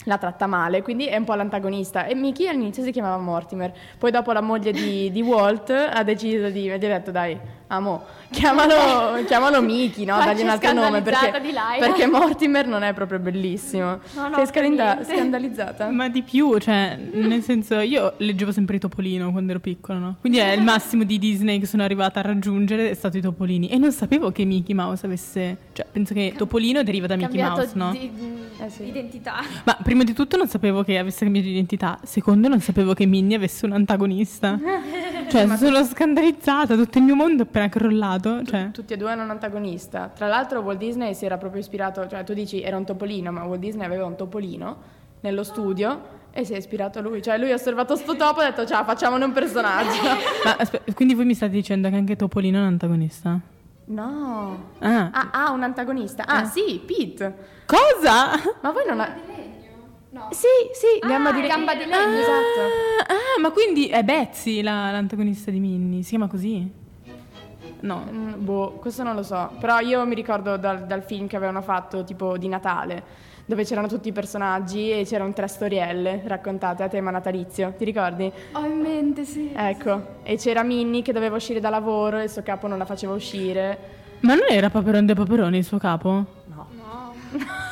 la 0.04 0.18
tratta 0.18 0.46
male, 0.46 0.82
quindi 0.82 1.06
è 1.06 1.16
un 1.16 1.24
po' 1.24 1.34
l'antagonista. 1.34 2.04
E 2.04 2.14
Mickey 2.14 2.46
all'inizio 2.46 2.82
si 2.82 2.90
chiamava 2.92 3.16
Mortimer, 3.16 3.72
poi 3.98 4.10
dopo 4.10 4.32
la 4.32 4.42
moglie 4.42 4.70
di, 4.72 5.10
di 5.10 5.22
Walt 5.22 5.70
ha 5.70 6.02
deciso 6.02 6.50
di, 6.50 6.62
gli 6.62 6.70
ha 6.70 6.76
detto 6.78 7.10
dai, 7.10 7.38
amo, 7.68 8.04
chiamalo, 8.30 9.22
chiamalo 9.26 9.62
Mickey, 9.62 10.04
no? 10.04 10.16
Dagli 10.18 10.42
un 10.42 10.48
altro 10.48 10.72
nome, 10.72 11.02
perché, 11.02 11.32
perché 11.78 12.06
Mortimer 12.06 12.66
non 12.66 12.82
è 12.82 12.92
proprio 12.92 13.18
bellissimo. 13.18 14.00
No, 14.14 14.28
no, 14.28 14.44
Sei 14.44 14.50
per 14.50 15.06
scandalizzata-? 15.06 15.90
Ma 15.90 16.08
di 16.08 16.22
più, 16.22 16.58
cioè, 16.58 16.98
nel 17.12 17.42
senso, 17.42 17.78
io 17.80 18.14
leggevo 18.18 18.52
sempre 18.52 18.76
i 18.76 18.78
Topolino 18.78 19.30
quando 19.30 19.52
ero 19.52 19.60
piccola, 19.60 19.98
no? 19.98 20.16
Quindi 20.20 20.38
è 20.38 20.52
il 20.52 20.62
massimo 20.62 21.04
di 21.04 21.18
Disney 21.18 21.58
che 21.58 21.66
sono 21.66 21.82
arrivata 21.82 22.20
a 22.20 22.22
raggiungere 22.22 22.90
è 22.90 22.94
stato 22.94 23.16
i 23.16 23.20
Topolini. 23.20 23.68
E 23.68 23.78
non 23.78 23.92
sapevo 23.92 24.30
che 24.30 24.44
Mickey 24.44 24.74
Mouse 24.74 25.06
avesse... 25.06 25.56
Cioè, 25.72 25.86
penso 25.90 26.14
che 26.14 26.34
Topolino 26.36 26.82
deriva 26.82 27.06
da 27.06 27.16
Mickey 27.16 27.42
Mouse, 27.42 27.72
no? 27.74 27.90
di- 27.90 28.10
Eh 28.58 28.70
sì. 28.70 28.84
identità. 28.88 29.42
Ma 29.64 29.76
prima 29.82 30.04
di 30.04 30.12
tutto 30.12 30.36
non 30.36 30.48
sapevo 30.48 30.82
che 30.82 30.98
avesse 30.98 31.24
cambiato 31.24 31.48
identità. 31.48 31.98
Secondo, 32.04 32.48
non 32.48 32.60
sapevo 32.60 32.94
che 32.94 33.06
Minnie 33.06 33.36
avesse 33.36 33.66
un 33.66 33.72
antagonista. 33.72 34.58
cioè, 35.28 35.56
sono 35.56 35.84
scandalizzata. 35.84 36.74
Tutto 36.74 36.98
il 36.98 37.04
mio 37.04 37.14
mondo 37.14 37.42
è 37.42 37.46
appena 37.46 37.68
crollato. 37.68 38.42
Cioè, 38.44 38.70
Tutti 38.72 38.92
e 38.92 38.96
due 38.96 39.10
hanno 39.10 39.22
un 39.22 39.30
antagonista. 39.30 40.10
Tra 40.14 40.26
l'altro 40.26 40.60
Walt 40.60 40.78
Disney 40.78 41.14
si 41.14 41.24
era 41.24 41.38
proprio 41.38 41.60
ispirato, 41.60 42.06
cioè 42.06 42.24
tu 42.24 42.34
dici 42.34 42.62
era 42.62 42.76
un 42.76 42.84
topolino, 42.84 43.32
ma 43.32 43.44
Walt 43.44 43.60
Disney 43.60 43.86
aveva 43.86 44.04
un 44.06 44.16
topolino 44.16 44.76
nello 45.20 45.42
studio 45.42 46.14
e 46.30 46.44
si 46.44 46.52
è 46.52 46.56
ispirato 46.56 46.98
a 46.98 47.02
lui. 47.02 47.22
Cioè 47.22 47.38
lui 47.38 47.50
ha 47.50 47.54
osservato 47.54 47.96
sto 47.96 48.16
topo 48.16 48.40
e 48.40 48.44
ha 48.44 48.50
detto 48.50 48.66
ciao 48.66 48.84
facciamone 48.84 49.24
un 49.24 49.32
personaggio. 49.32 50.02
ma 50.44 50.56
aspe- 50.58 50.82
quindi 50.94 51.14
voi 51.14 51.24
mi 51.24 51.34
state 51.34 51.52
dicendo 51.52 51.88
che 51.88 51.96
anche 51.96 52.16
Topolino 52.16 52.58
è 52.58 52.60
un 52.60 52.66
antagonista? 52.66 53.40
no. 53.86 54.72
Ah. 54.80 55.10
Ah, 55.12 55.30
ha 55.32 55.52
un 55.52 55.62
antagonista. 55.62 56.26
Ah 56.26 56.44
sì, 56.44 56.82
Pete. 56.84 57.54
Cosa? 57.66 58.32
Ma 58.60 58.70
voi 58.70 58.84
non 58.86 59.00
ha... 59.00 59.14
No. 60.16 60.28
Sì, 60.30 60.46
sì, 60.72 61.06
gamba 61.06 61.30
di, 61.30 61.42
gamba 61.46 61.74
di 61.74 61.80
legno, 61.84 61.94
legno, 61.94 62.18
esatto. 62.20 63.12
Ah, 63.12 63.38
ma 63.38 63.50
quindi 63.50 63.88
è 63.88 64.02
Betsy 64.02 64.62
la- 64.62 64.90
l'antagonista 64.90 65.50
di 65.50 65.60
Minnie? 65.60 66.02
Si 66.02 66.08
chiama 66.08 66.26
così? 66.26 66.72
No. 67.80 68.06
Mm, 68.10 68.32
boh, 68.42 68.70
questo 68.80 69.02
non 69.02 69.14
lo 69.14 69.22
so. 69.22 69.50
Però 69.60 69.78
io 69.80 70.06
mi 70.06 70.14
ricordo 70.14 70.56
dal, 70.56 70.86
dal 70.86 71.02
film 71.02 71.26
che 71.26 71.36
avevano 71.36 71.60
fatto 71.60 72.02
tipo 72.02 72.38
di 72.38 72.48
Natale, 72.48 73.02
dove 73.44 73.64
c'erano 73.64 73.88
tutti 73.88 74.08
i 74.08 74.12
personaggi 74.12 74.90
e 74.90 75.04
c'erano 75.04 75.34
tre 75.34 75.48
storielle 75.48 76.22
raccontate 76.24 76.82
a 76.82 76.88
tema 76.88 77.10
natalizio. 77.10 77.74
Ti 77.76 77.84
ricordi? 77.84 78.32
Ho 78.52 78.64
in 78.64 78.80
mente, 78.80 79.26
sì. 79.26 79.52
Ecco, 79.54 80.20
e 80.22 80.38
c'era 80.38 80.62
Minnie 80.62 81.02
che 81.02 81.12
doveva 81.12 81.36
uscire 81.36 81.60
da 81.60 81.68
lavoro 81.68 82.16
e 82.20 82.24
il 82.24 82.30
suo 82.30 82.42
capo 82.42 82.66
non 82.68 82.78
la 82.78 82.86
faceva 82.86 83.12
uscire. 83.12 83.78
Ma 84.20 84.32
non 84.34 84.46
era 84.48 84.70
Paperon 84.70 85.04
de 85.04 85.12
Paperoni 85.12 85.58
il 85.58 85.64
suo 85.64 85.76
capo? 85.76 86.24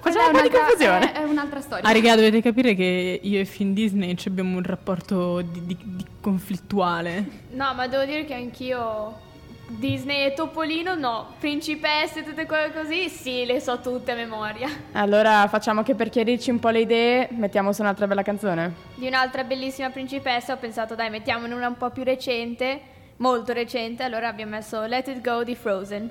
Faceva 0.00 0.26
un 0.26 0.32
po' 0.32 0.40
di 0.42 0.50
confusione. 0.50 1.12
È, 1.12 1.20
è 1.20 1.24
un'altra 1.24 1.60
storia. 1.60 1.88
Ah, 1.88 1.92
raga, 1.92 2.14
dovete 2.16 2.40
capire 2.42 2.74
che 2.74 3.20
io 3.22 3.40
e 3.40 3.44
Finn 3.44 3.72
Disney 3.72 4.14
ci 4.16 4.28
abbiamo 4.28 4.56
un 4.56 4.62
rapporto 4.62 5.40
di, 5.42 5.66
di- 5.66 5.76
di 5.80 6.04
conflittuale. 6.20 7.24
No, 7.50 7.72
ma 7.74 7.86
devo 7.86 8.04
dire 8.04 8.24
che 8.24 8.34
anch'io 8.34 9.28
Disney 9.68 10.24
e 10.24 10.32
Topolino 10.34 10.94
no, 10.96 11.34
Principesse 11.38 12.20
e 12.20 12.24
tutte 12.24 12.44
quelle 12.46 12.72
così, 12.72 13.08
sì, 13.08 13.44
le 13.44 13.60
so 13.60 13.78
tutte 13.80 14.12
a 14.12 14.14
memoria. 14.14 14.68
Allora 14.92 15.46
facciamo 15.48 15.82
che 15.82 15.94
per 15.94 16.08
chiarirci 16.08 16.50
un 16.50 16.58
po' 16.58 16.70
le 16.70 16.80
idee 16.80 17.28
mettiamo 17.32 17.72
su 17.72 17.82
un'altra 17.82 18.06
bella 18.06 18.22
canzone. 18.22 18.74
Di 18.96 19.06
un'altra 19.06 19.44
bellissima 19.44 19.90
principessa 19.90 20.54
ho 20.54 20.56
pensato 20.56 20.94
dai 20.94 21.10
mettiamone 21.10 21.54
una 21.54 21.68
un 21.68 21.76
po' 21.76 21.90
più 21.90 22.02
recente, 22.02 22.80
molto 23.18 23.52
recente, 23.52 24.02
allora 24.02 24.28
abbiamo 24.28 24.52
messo 24.52 24.84
Let 24.86 25.06
It 25.08 25.20
Go 25.20 25.44
di 25.44 25.54
Frozen. 25.54 26.10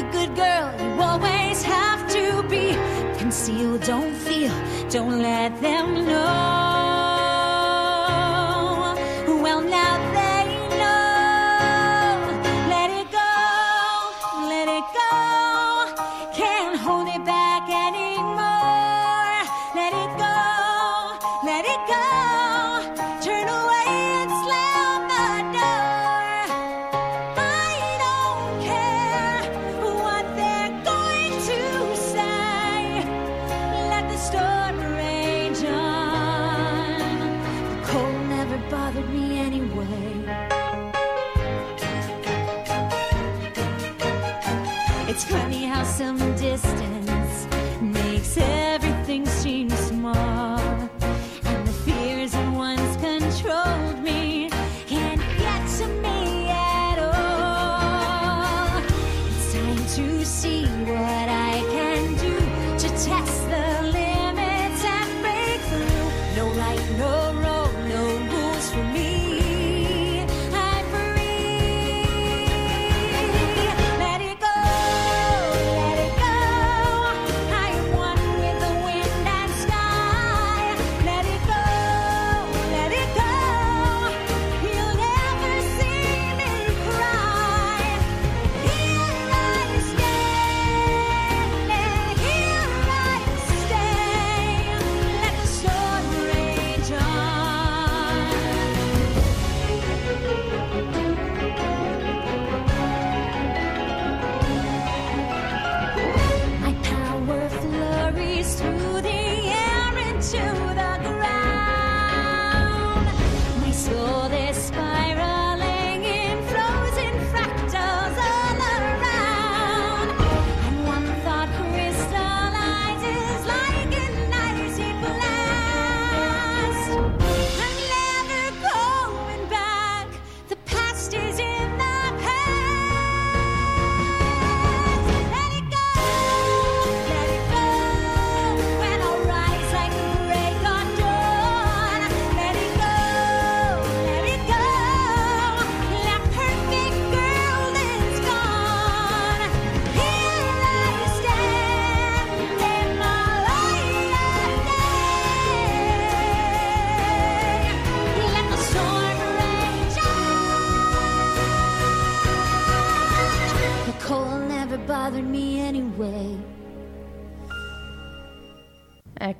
The 0.00 0.06
good 0.12 0.34
girl 0.34 0.72
you 0.80 1.02
always 1.02 1.62
have 1.62 2.08
to 2.10 2.42
be. 2.48 2.72
Conceal, 3.18 3.76
don't 3.78 4.14
feel, 4.14 4.52
don't 4.88 5.20
let 5.20 5.60
them 5.60 6.06
know. 6.06 6.79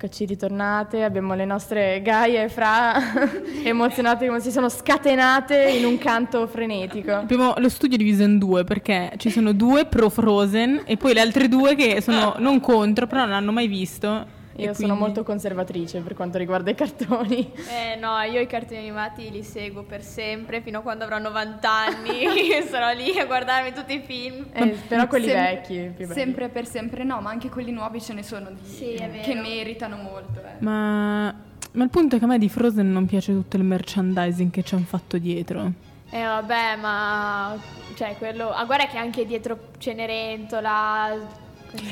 Eccoci 0.03 0.25
ritornate, 0.25 1.05
abbiamo 1.05 1.35
le 1.35 1.45
nostre 1.45 2.01
Gaia 2.01 2.43
e 2.43 2.49
Fra 2.49 2.95
emozionate 3.63 4.27
come 4.27 4.41
si 4.41 4.51
sono 4.51 4.71
scatenate 4.71 5.73
in 5.77 5.85
un 5.85 5.99
canto 5.99 6.47
frenetico. 6.47 7.13
Abbiamo 7.13 7.53
lo 7.59 7.69
studio 7.69 7.99
diviso 7.99 8.23
in 8.23 8.39
due 8.39 8.65
perché 8.65 9.13
ci 9.19 9.29
sono 9.29 9.53
due 9.53 9.85
pro 9.85 10.09
Frozen 10.09 10.85
e 10.87 10.97
poi 10.97 11.13
le 11.13 11.21
altre 11.21 11.49
due 11.49 11.75
che 11.75 12.01
sono 12.01 12.35
non 12.39 12.61
contro, 12.61 13.07
però 13.07 13.27
non 13.27 13.35
hanno 13.35 13.53
mai 13.53 13.67
visto. 13.67 14.39
Io 14.57 14.75
sono 14.75 14.75
quindi- 14.89 14.99
molto 14.99 15.23
conservatrice 15.23 16.01
per 16.01 16.15
quanto 16.15 16.37
riguarda 16.37 16.71
i 16.71 16.75
cartoni. 16.75 17.53
Eh 17.69 17.97
no, 17.97 18.19
io 18.23 18.41
i 18.41 18.47
cartoni 18.47 18.79
animati 18.81 19.31
li 19.31 19.43
seguo 19.43 19.85
per 19.85 20.03
sempre, 20.03 20.61
fino 20.61 20.81
a 20.81 20.83
quando 20.83 21.05
avrò 21.05 21.19
90 21.19 21.71
anni, 21.71 22.27
sarò 22.69 22.93
lì 22.93 23.19
a 23.19 23.25
guardarmi 23.27 23.73
tutti 23.73 23.95
i 23.95 24.01
film. 24.05 24.47
Eh, 24.53 24.77
però 24.89 25.07
quelli 25.07 25.29
Sem- 25.29 25.41
vecchi, 25.41 25.93
più 25.97 26.07
belli. 26.07 26.21
Sempre 26.21 26.49
per 26.49 26.67
sempre 26.67 27.05
no, 27.05 27.21
ma 27.21 27.31
anche 27.31 27.49
quelli 27.49 27.71
nuovi 27.71 28.01
ce 28.01 28.13
ne 28.13 28.23
sono 28.23 28.51
di- 28.51 28.69
Sì, 28.69 28.95
è 28.95 29.09
vero. 29.09 29.23
che 29.23 29.35
meritano 29.35 29.97
molto. 29.97 30.41
eh. 30.41 30.63
Ma, 30.63 31.33
ma 31.73 31.85
il 31.85 31.91
punto 31.91 32.17
è 32.17 32.19
che 32.19 32.25
a 32.25 32.29
me 32.29 32.39
di 32.39 32.49
Frozen 32.49 32.91
non 32.91 33.07
piace 33.07 33.33
tutto 33.33 33.57
il 33.57 33.63
merchandising 33.63 34.51
che 34.51 34.63
ci 34.63 34.75
hanno 34.75 34.85
fatto 34.85 35.17
dietro. 35.17 35.73
Eh 36.11 36.25
vabbè, 36.25 36.75
ma 36.77 37.57
cioè 37.95 38.17
quello. 38.19 38.51
Ah, 38.51 38.65
guarda 38.65 38.89
che 38.89 38.99
anche 38.99 39.25
dietro 39.25 39.57
Cenerentola. 39.79 41.49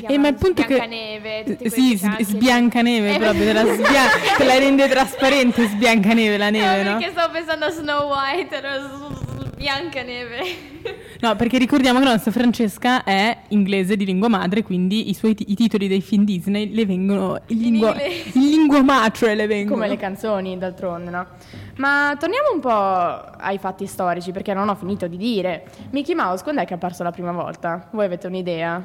Eh, 0.07 0.17
ma 0.17 0.27
il 0.29 0.35
punto 0.35 0.61
è 0.61 0.65
che 0.65 0.75
Biancaneve, 0.75 1.43
tutti 1.45 1.69
sì, 1.69 1.97
s- 1.97 2.21
sbiancaneve 2.21 3.15
Eh, 3.15 3.19
proprio, 3.19 3.45
te 3.45 3.53
la, 3.53 3.63
sbia- 3.65 4.09
te 4.37 4.43
la 4.43 4.57
rende 4.57 4.87
trasparente, 4.87 5.67
sbiancaneve 5.67 6.37
la 6.37 6.49
neve, 6.49 6.83
No, 6.83 6.91
no? 6.91 6.97
perché 6.97 7.11
stavo 7.11 7.33
pensando 7.33 7.65
a 7.65 7.69
Snow 7.69 8.11
White, 8.11 8.55
era 8.55 8.73
s- 8.81 9.17
s- 9.17 9.55
Biancaneve. 9.55 10.37
No, 11.19 11.35
perché 11.35 11.57
ricordiamo 11.57 11.99
che 11.99 12.05
la 12.05 12.11
nostra 12.11 12.31
Francesca 12.31 13.03
è 13.03 13.37
inglese 13.49 13.97
di 13.97 14.05
lingua 14.05 14.29
madre, 14.29 14.63
quindi 14.63 15.09
i 15.09 15.13
suoi 15.13 15.35
ti- 15.35 15.45
i 15.51 15.55
titoli 15.55 15.89
dei 15.89 16.01
film 16.01 16.23
Disney 16.23 16.73
le 16.73 16.85
vengono 16.85 17.37
in 17.47 17.57
lingua, 17.59 17.93
in 18.01 18.41
lingua 18.49 18.81
madre 18.81 19.35
le 19.35 19.45
vengono. 19.45 19.75
Come 19.75 19.89
le 19.89 19.97
canzoni, 19.97 20.57
d'altronde, 20.57 21.09
no? 21.11 21.25
Ma 21.75 22.15
torniamo 22.17 22.53
un 22.53 22.59
po' 22.61 22.69
ai 23.37 23.57
fatti 23.57 23.85
storici, 23.85 24.31
perché 24.31 24.53
non 24.53 24.69
ho 24.69 24.75
finito 24.75 25.07
di 25.07 25.17
dire. 25.17 25.65
Mickey 25.91 26.15
Mouse, 26.15 26.41
quando 26.43 26.61
è 26.61 26.65
che 26.65 26.71
è 26.71 26.75
apparso 26.75 27.03
la 27.03 27.11
prima 27.11 27.33
volta? 27.33 27.89
Voi 27.91 28.05
avete 28.05 28.27
un'idea? 28.27 28.81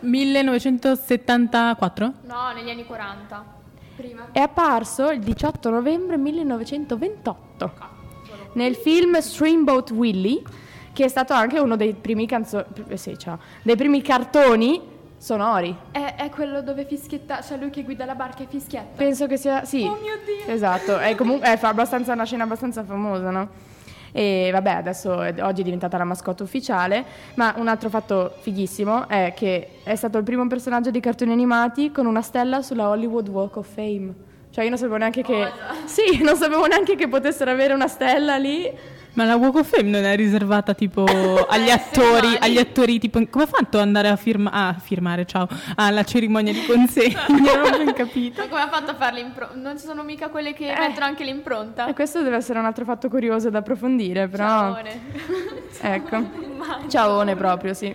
1974? 0.00 2.12
No, 2.22 2.52
negli 2.54 2.70
anni 2.70 2.84
40. 2.84 3.56
Prima. 3.96 4.28
È 4.32 4.38
apparso 4.38 5.10
il 5.10 5.20
18 5.20 5.70
novembre 5.70 6.16
1928 6.16 7.96
nel 8.52 8.74
film 8.74 9.18
Streamboat 9.18 9.90
Willie, 9.90 10.42
che 10.92 11.04
è 11.04 11.08
stato 11.08 11.32
anche 11.32 11.58
uno 11.58 11.76
dei 11.76 11.94
primi, 11.94 12.26
canzo- 12.26 12.64
eh 12.88 12.96
sì, 12.96 13.16
dei 13.62 13.76
primi 13.76 14.02
cartoni 14.02 14.80
sonori. 15.16 15.76
È, 15.90 16.14
è 16.16 16.30
quello 16.30 16.62
dove 16.62 16.84
fischietta, 16.84 17.38
c'è 17.38 17.56
lui 17.56 17.70
che 17.70 17.82
guida 17.82 18.04
la 18.04 18.14
barca 18.14 18.42
e 18.42 18.46
fischietta. 18.48 18.96
Penso 18.96 19.26
che 19.26 19.36
sia 19.36 19.64
sì. 19.64 19.82
Oh 19.82 19.98
mio 20.00 20.18
Dio! 20.24 20.52
Esatto, 20.52 20.98
è 20.98 21.14
comunque 21.14 21.52
è 21.52 21.56
fa 21.56 21.68
abbastanza 21.68 22.12
una 22.12 22.24
scena 22.24 22.44
abbastanza 22.44 22.84
famosa, 22.84 23.30
no? 23.30 23.48
E 24.12 24.50
vabbè, 24.52 24.70
adesso 24.70 25.12
oggi 25.12 25.60
è 25.60 25.64
diventata 25.64 25.96
la 25.98 26.04
mascotte 26.04 26.42
ufficiale, 26.42 27.04
ma 27.34 27.54
un 27.56 27.68
altro 27.68 27.88
fatto 27.88 28.34
fighissimo 28.40 29.08
è 29.08 29.32
che 29.36 29.80
è 29.82 29.94
stato 29.94 30.18
il 30.18 30.24
primo 30.24 30.46
personaggio 30.46 30.90
di 30.90 31.00
cartoni 31.00 31.32
animati 31.32 31.90
con 31.92 32.06
una 32.06 32.22
stella 32.22 32.62
sulla 32.62 32.88
Hollywood 32.88 33.28
Walk 33.28 33.56
of 33.56 33.68
Fame. 33.72 34.26
Cioè 34.50 34.64
io 34.64 34.70
non 34.70 34.78
sapevo 34.78 34.96
neanche 34.96 35.22
che 35.22 35.48
Sì, 35.84 36.22
non 36.22 36.36
sapevo 36.36 36.66
neanche 36.66 36.96
che 36.96 37.08
potessero 37.08 37.50
avere 37.50 37.74
una 37.74 37.88
stella 37.88 38.36
lì. 38.36 38.96
Ma 39.14 39.24
la 39.24 39.36
Walk 39.36 39.56
of 39.56 39.68
Fame 39.68 39.88
non 39.88 40.04
è 40.04 40.14
riservata 40.14 40.74
tipo 40.74 41.04
agli 41.48 41.70
attori, 41.70 42.36
agli 42.38 42.58
attori 42.58 42.98
tipo 42.98 43.20
come 43.28 43.44
ha 43.44 43.46
fatto 43.48 43.78
ad 43.78 43.82
andare 43.82 44.08
a, 44.08 44.16
firma- 44.16 44.50
a 44.50 44.74
firmare, 44.74 45.26
ciao, 45.26 45.48
alla 45.74 46.04
cerimonia 46.04 46.52
di 46.52 46.64
consegna? 46.64 47.26
non 47.28 47.88
ho 47.88 47.92
capito. 47.92 48.42
Ma 48.42 48.48
come 48.48 48.60
ha 48.60 48.68
fatto 48.68 48.92
a 48.92 48.94
fare 48.94 49.16
l'impronta? 49.16 49.54
Non 49.56 49.78
ci 49.78 49.86
sono 49.86 50.02
mica 50.04 50.28
quelle 50.28 50.52
che 50.52 50.72
mettono 50.78 51.06
anche 51.06 51.24
l'impronta? 51.24 51.86
E 51.86 51.94
questo 51.94 52.22
deve 52.22 52.36
essere 52.36 52.58
un 52.58 52.66
altro 52.66 52.84
fatto 52.84 53.08
curioso 53.08 53.50
da 53.50 53.58
approfondire, 53.58 54.28
però 54.28 54.46
Ciaone. 54.46 55.00
Ecco. 55.80 56.30
Ciaone 56.88 57.34
proprio, 57.34 57.74
sì. 57.74 57.94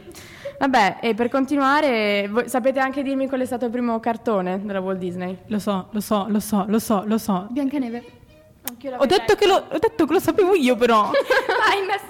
Vabbè, 0.60 0.97
e 1.02 1.13
per 1.13 1.30
continuare, 1.30 2.28
voi 2.30 2.47
sapete 2.47 2.80
anche 2.80 3.04
dirmi 3.04 3.28
qual 3.28 3.41
è 3.41 3.45
stato 3.45 3.65
il 3.65 3.71
primo 3.71 3.99
cartone 3.99 4.62
della 4.63 4.80
Walt 4.80 4.99
Disney? 4.99 5.38
Lo 5.47 5.60
so, 5.60 5.88
lo 5.91 5.99
so, 5.99 6.26
lo 6.30 6.39
so, 6.39 6.65
lo 6.67 6.80
so, 6.80 7.04
lo 7.06 7.17
so. 7.17 7.47
Biancaneve. 7.49 8.21
Anch'io 8.65 8.95
Ho 8.97 9.06
detto, 9.06 9.36
che 9.36 9.45
lo, 9.45 9.56
ho 9.56 9.78
detto 9.78 10.06
che 10.06 10.13
lo 10.13 10.19
sapevo 10.19 10.56
io 10.56 10.76
però. 10.78 11.10
hai, 11.12 11.86
messo- 11.86 12.06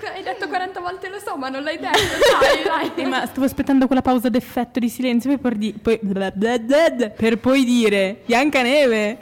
cioè, 0.00 0.12
hai 0.14 0.22
detto 0.22 0.48
40 0.48 0.80
volte 0.80 1.08
lo 1.10 1.18
so, 1.18 1.36
ma 1.36 1.48
non 1.50 1.62
l'hai 1.62 1.78
detto. 1.78 1.98
Dai, 2.40 2.88
Eh, 2.90 2.92
dai. 2.94 3.04
ma 3.06 3.26
stavo 3.26 3.44
aspettando 3.44 3.86
quella 3.86 4.00
pausa 4.00 4.28
d'effetto 4.30 4.78
di 4.78 4.88
silenzio 4.88 5.28
per 5.36 5.38
poi, 5.50 5.58
di- 5.58 5.72
poi- 5.74 5.98
per 6.00 7.38
poi 7.38 7.64
dire 7.64 8.20
Biancaneve. 8.24 9.18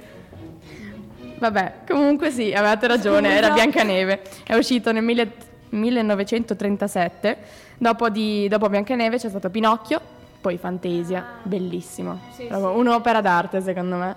Vabbè, 1.38 1.74
comunque 1.88 2.30
sì, 2.30 2.52
avevate 2.52 2.86
ragione, 2.86 3.30
era 3.30 3.50
Biancaneve. 3.50 4.22
È 4.44 4.54
uscito 4.54 4.92
nel 4.92 5.02
mille- 5.02 5.32
1937. 5.70 7.36
Dopo, 7.78 8.08
di, 8.08 8.48
dopo 8.48 8.68
Biancaneve 8.68 9.18
c'è 9.18 9.28
stato 9.28 9.50
Pinocchio, 9.50 10.00
poi 10.40 10.58
Fantasia, 10.58 11.24
bellissimo. 11.42 12.20
Sì, 12.34 12.44
Proprio 12.46 12.72
sì. 12.72 12.78
Un'opera 12.78 13.20
d'arte, 13.20 13.60
secondo 13.62 13.96
me. 13.96 14.16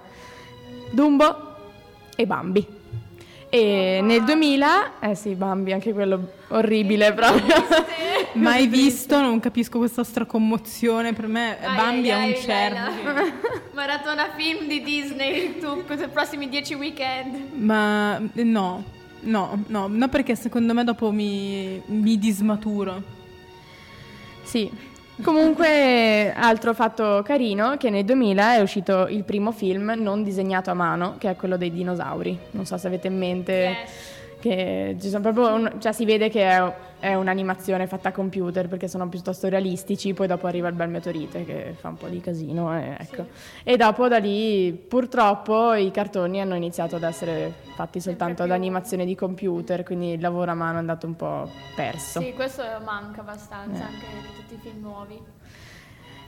Dumbo 0.91 1.50
e 2.15 2.25
Bambi. 2.25 2.79
E 3.53 3.99
nel 4.01 4.23
2000, 4.23 5.01
eh 5.01 5.15
sì, 5.15 5.35
Bambi, 5.35 5.73
anche 5.73 5.91
quello 5.91 6.31
orribile 6.49 7.11
proprio. 7.13 7.53
Mai 8.33 8.67
visto, 8.67 9.19
non 9.19 9.41
capisco 9.41 9.77
questa 9.77 10.05
stracommozione. 10.05 11.11
Per 11.11 11.27
me 11.27 11.57
Ai, 11.59 11.75
Bambi 11.75 12.07
è 12.07 12.11
ai, 12.13 12.29
un 12.29 12.33
ai, 12.33 12.41
cervo. 12.41 12.79
Maratona 13.73 14.29
film 14.37 14.67
di 14.67 14.81
Disney 14.81 15.59
tu 15.59 15.83
per 15.83 15.99
i 15.99 16.07
prossimi 16.07 16.47
10 16.47 16.73
weekend. 16.75 17.53
Ma 17.55 18.17
no, 18.19 18.83
no, 19.21 19.63
no, 19.67 19.87
no 19.87 20.07
perché 20.07 20.35
secondo 20.35 20.73
me 20.73 20.85
dopo 20.85 21.11
mi, 21.11 21.81
mi 21.87 22.17
dismaturo. 22.17 23.03
Sì. 24.43 24.89
Comunque, 25.21 26.33
altro 26.33 26.73
fatto 26.73 27.21
carino, 27.23 27.77
che 27.77 27.89
nel 27.89 28.05
2000 28.05 28.55
è 28.55 28.61
uscito 28.61 29.07
il 29.07 29.23
primo 29.23 29.51
film 29.51 29.93
non 29.97 30.23
disegnato 30.23 30.71
a 30.71 30.73
mano, 30.73 31.15
che 31.17 31.29
è 31.29 31.35
quello 31.35 31.57
dei 31.57 31.71
dinosauri. 31.71 32.37
Non 32.51 32.65
so 32.65 32.77
se 32.77 32.87
avete 32.87 33.07
in 33.07 33.17
mente 33.17 33.53
Yes. 33.53 34.20
Che 34.41 34.97
ci 34.99 35.07
sono 35.07 35.21
proprio 35.21 35.53
un- 35.53 35.75
cioè 35.79 35.93
si 35.93 36.03
vede 36.03 36.29
che 36.29 36.43
è, 36.49 36.73
è 36.99 37.13
un'animazione 37.13 37.87
fatta 37.87 38.09
a 38.09 38.11
computer 38.11 38.67
perché 38.67 38.87
sono 38.87 39.07
piuttosto 39.07 39.47
realistici, 39.47 40.13
poi 40.13 40.27
dopo 40.27 40.47
arriva 40.47 40.67
il 40.67 40.73
bel 40.73 40.89
meteorite 40.89 41.45
che 41.45 41.75
fa 41.79 41.89
un 41.89 41.97
po' 41.97 42.07
di 42.07 42.19
casino, 42.19 42.75
e, 42.77 42.97
ecco. 42.99 43.27
E 43.63 43.77
dopo 43.77 44.07
da 44.07 44.17
lì 44.17 44.73
purtroppo 44.73 45.73
i 45.73 45.91
cartoni 45.91 46.41
hanno 46.41 46.55
iniziato 46.55 46.95
ad 46.97 47.03
essere 47.03 47.53
fatti 47.75 48.01
soltanto 48.01 48.43
ad 48.43 48.51
animazione 48.51 49.05
di 49.05 49.15
computer, 49.15 49.83
quindi 49.83 50.13
il 50.13 50.19
lavoro 50.21 50.51
a 50.51 50.55
mano 50.55 50.75
è 50.75 50.79
andato 50.79 51.05
un 51.05 51.15
po' 51.15 51.49
perso. 51.75 52.19
Sì, 52.19 52.33
questo 52.33 52.63
manca 52.83 53.21
abbastanza 53.21 53.79
Eh. 53.83 53.85
anche 53.85 54.05
di 54.11 54.35
tutti 54.35 54.53
i 54.55 54.57
film 54.57 54.81
nuovi. 54.81 55.19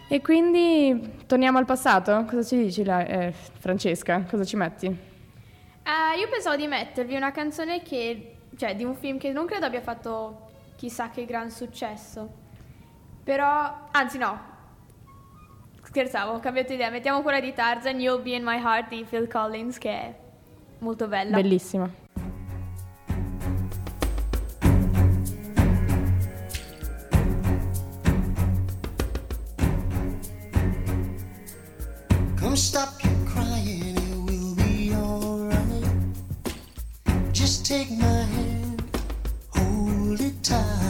E 0.08 0.21
quindi 0.21 1.23
torniamo 1.26 1.58
al 1.58 1.65
passato? 1.65 2.26
Cosa 2.30 2.43
ci 2.43 2.58
dici, 2.58 2.84
la- 2.84 3.06
eh, 3.06 3.32
Francesca? 3.32 4.23
Cosa 4.30 4.43
ci 4.43 4.56
metti? 4.56 5.12
Eh, 5.85 6.17
io 6.17 6.29
pensavo 6.29 6.55
di 6.55 6.65
mettervi 6.67 7.15
una 7.15 7.31
canzone 7.31 7.81
che, 7.81 8.37
cioè 8.55 8.73
di 8.73 8.85
un 8.85 8.95
film 8.95 9.17
che 9.17 9.31
non 9.31 9.45
credo 9.45 9.65
abbia 9.65 9.81
fatto 9.81 10.51
chissà 10.77 11.09
che 11.09 11.25
gran 11.25 11.51
successo. 11.51 12.41
Però, 13.23 13.89
anzi 13.91 14.17
no, 14.17 14.39
scherzavo, 15.83 16.33
ho 16.33 16.39
cambiato 16.39 16.71
idea. 16.71 16.89
Mettiamo 16.89 17.21
quella 17.21 17.41
di 17.41 17.53
Tarzan, 17.53 17.99
You'll 17.99 18.21
Be 18.21 18.35
In 18.35 18.43
My 18.43 18.61
Heart 18.61 18.89
di 18.89 19.05
Phil 19.07 19.27
Collins 19.27 19.77
che 19.77 19.89
è 19.89 20.15
molto 20.79 21.07
bella. 21.07 21.35
Bellissima. 21.35 21.89
Come 32.39 32.55
stop 32.55 33.12
take 37.63 37.89
my 37.91 38.06
hand, 38.06 38.84
hold 39.56 40.19
it 40.19 40.43
tight. 40.43 40.82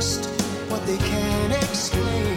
just 0.00 0.24
what 0.70 0.82
they 0.86 0.96
can't 0.96 1.52
explain. 1.52 2.29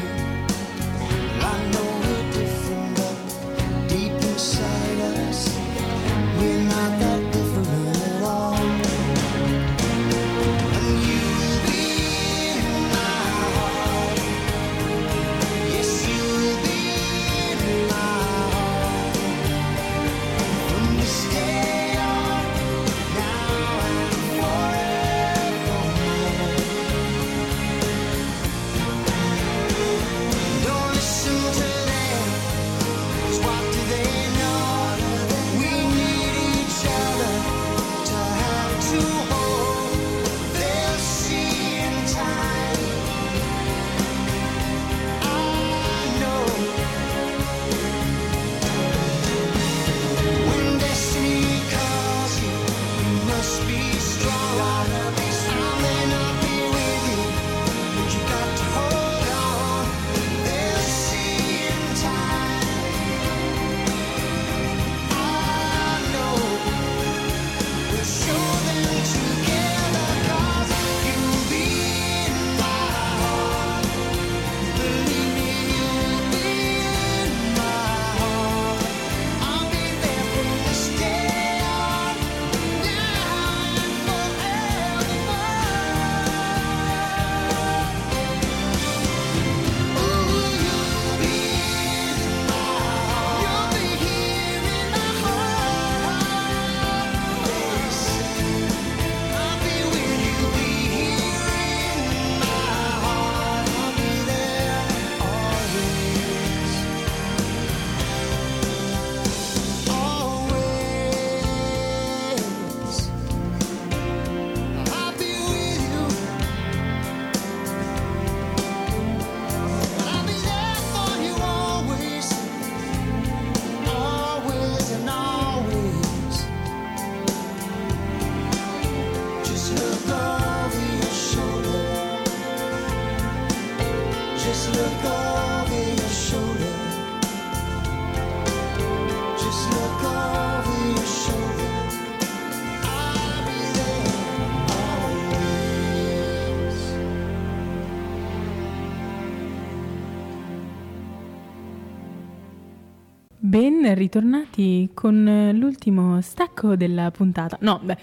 Ben 153.94 154.02
ritornati 154.02 154.90
con 154.94 155.28
eh, 155.28 155.54
l'ultimo 155.54 156.20
stacco 156.22 156.76
della 156.76 157.12
puntata. 157.12 157.58
No, 157.62 157.80
beh, 157.84 157.98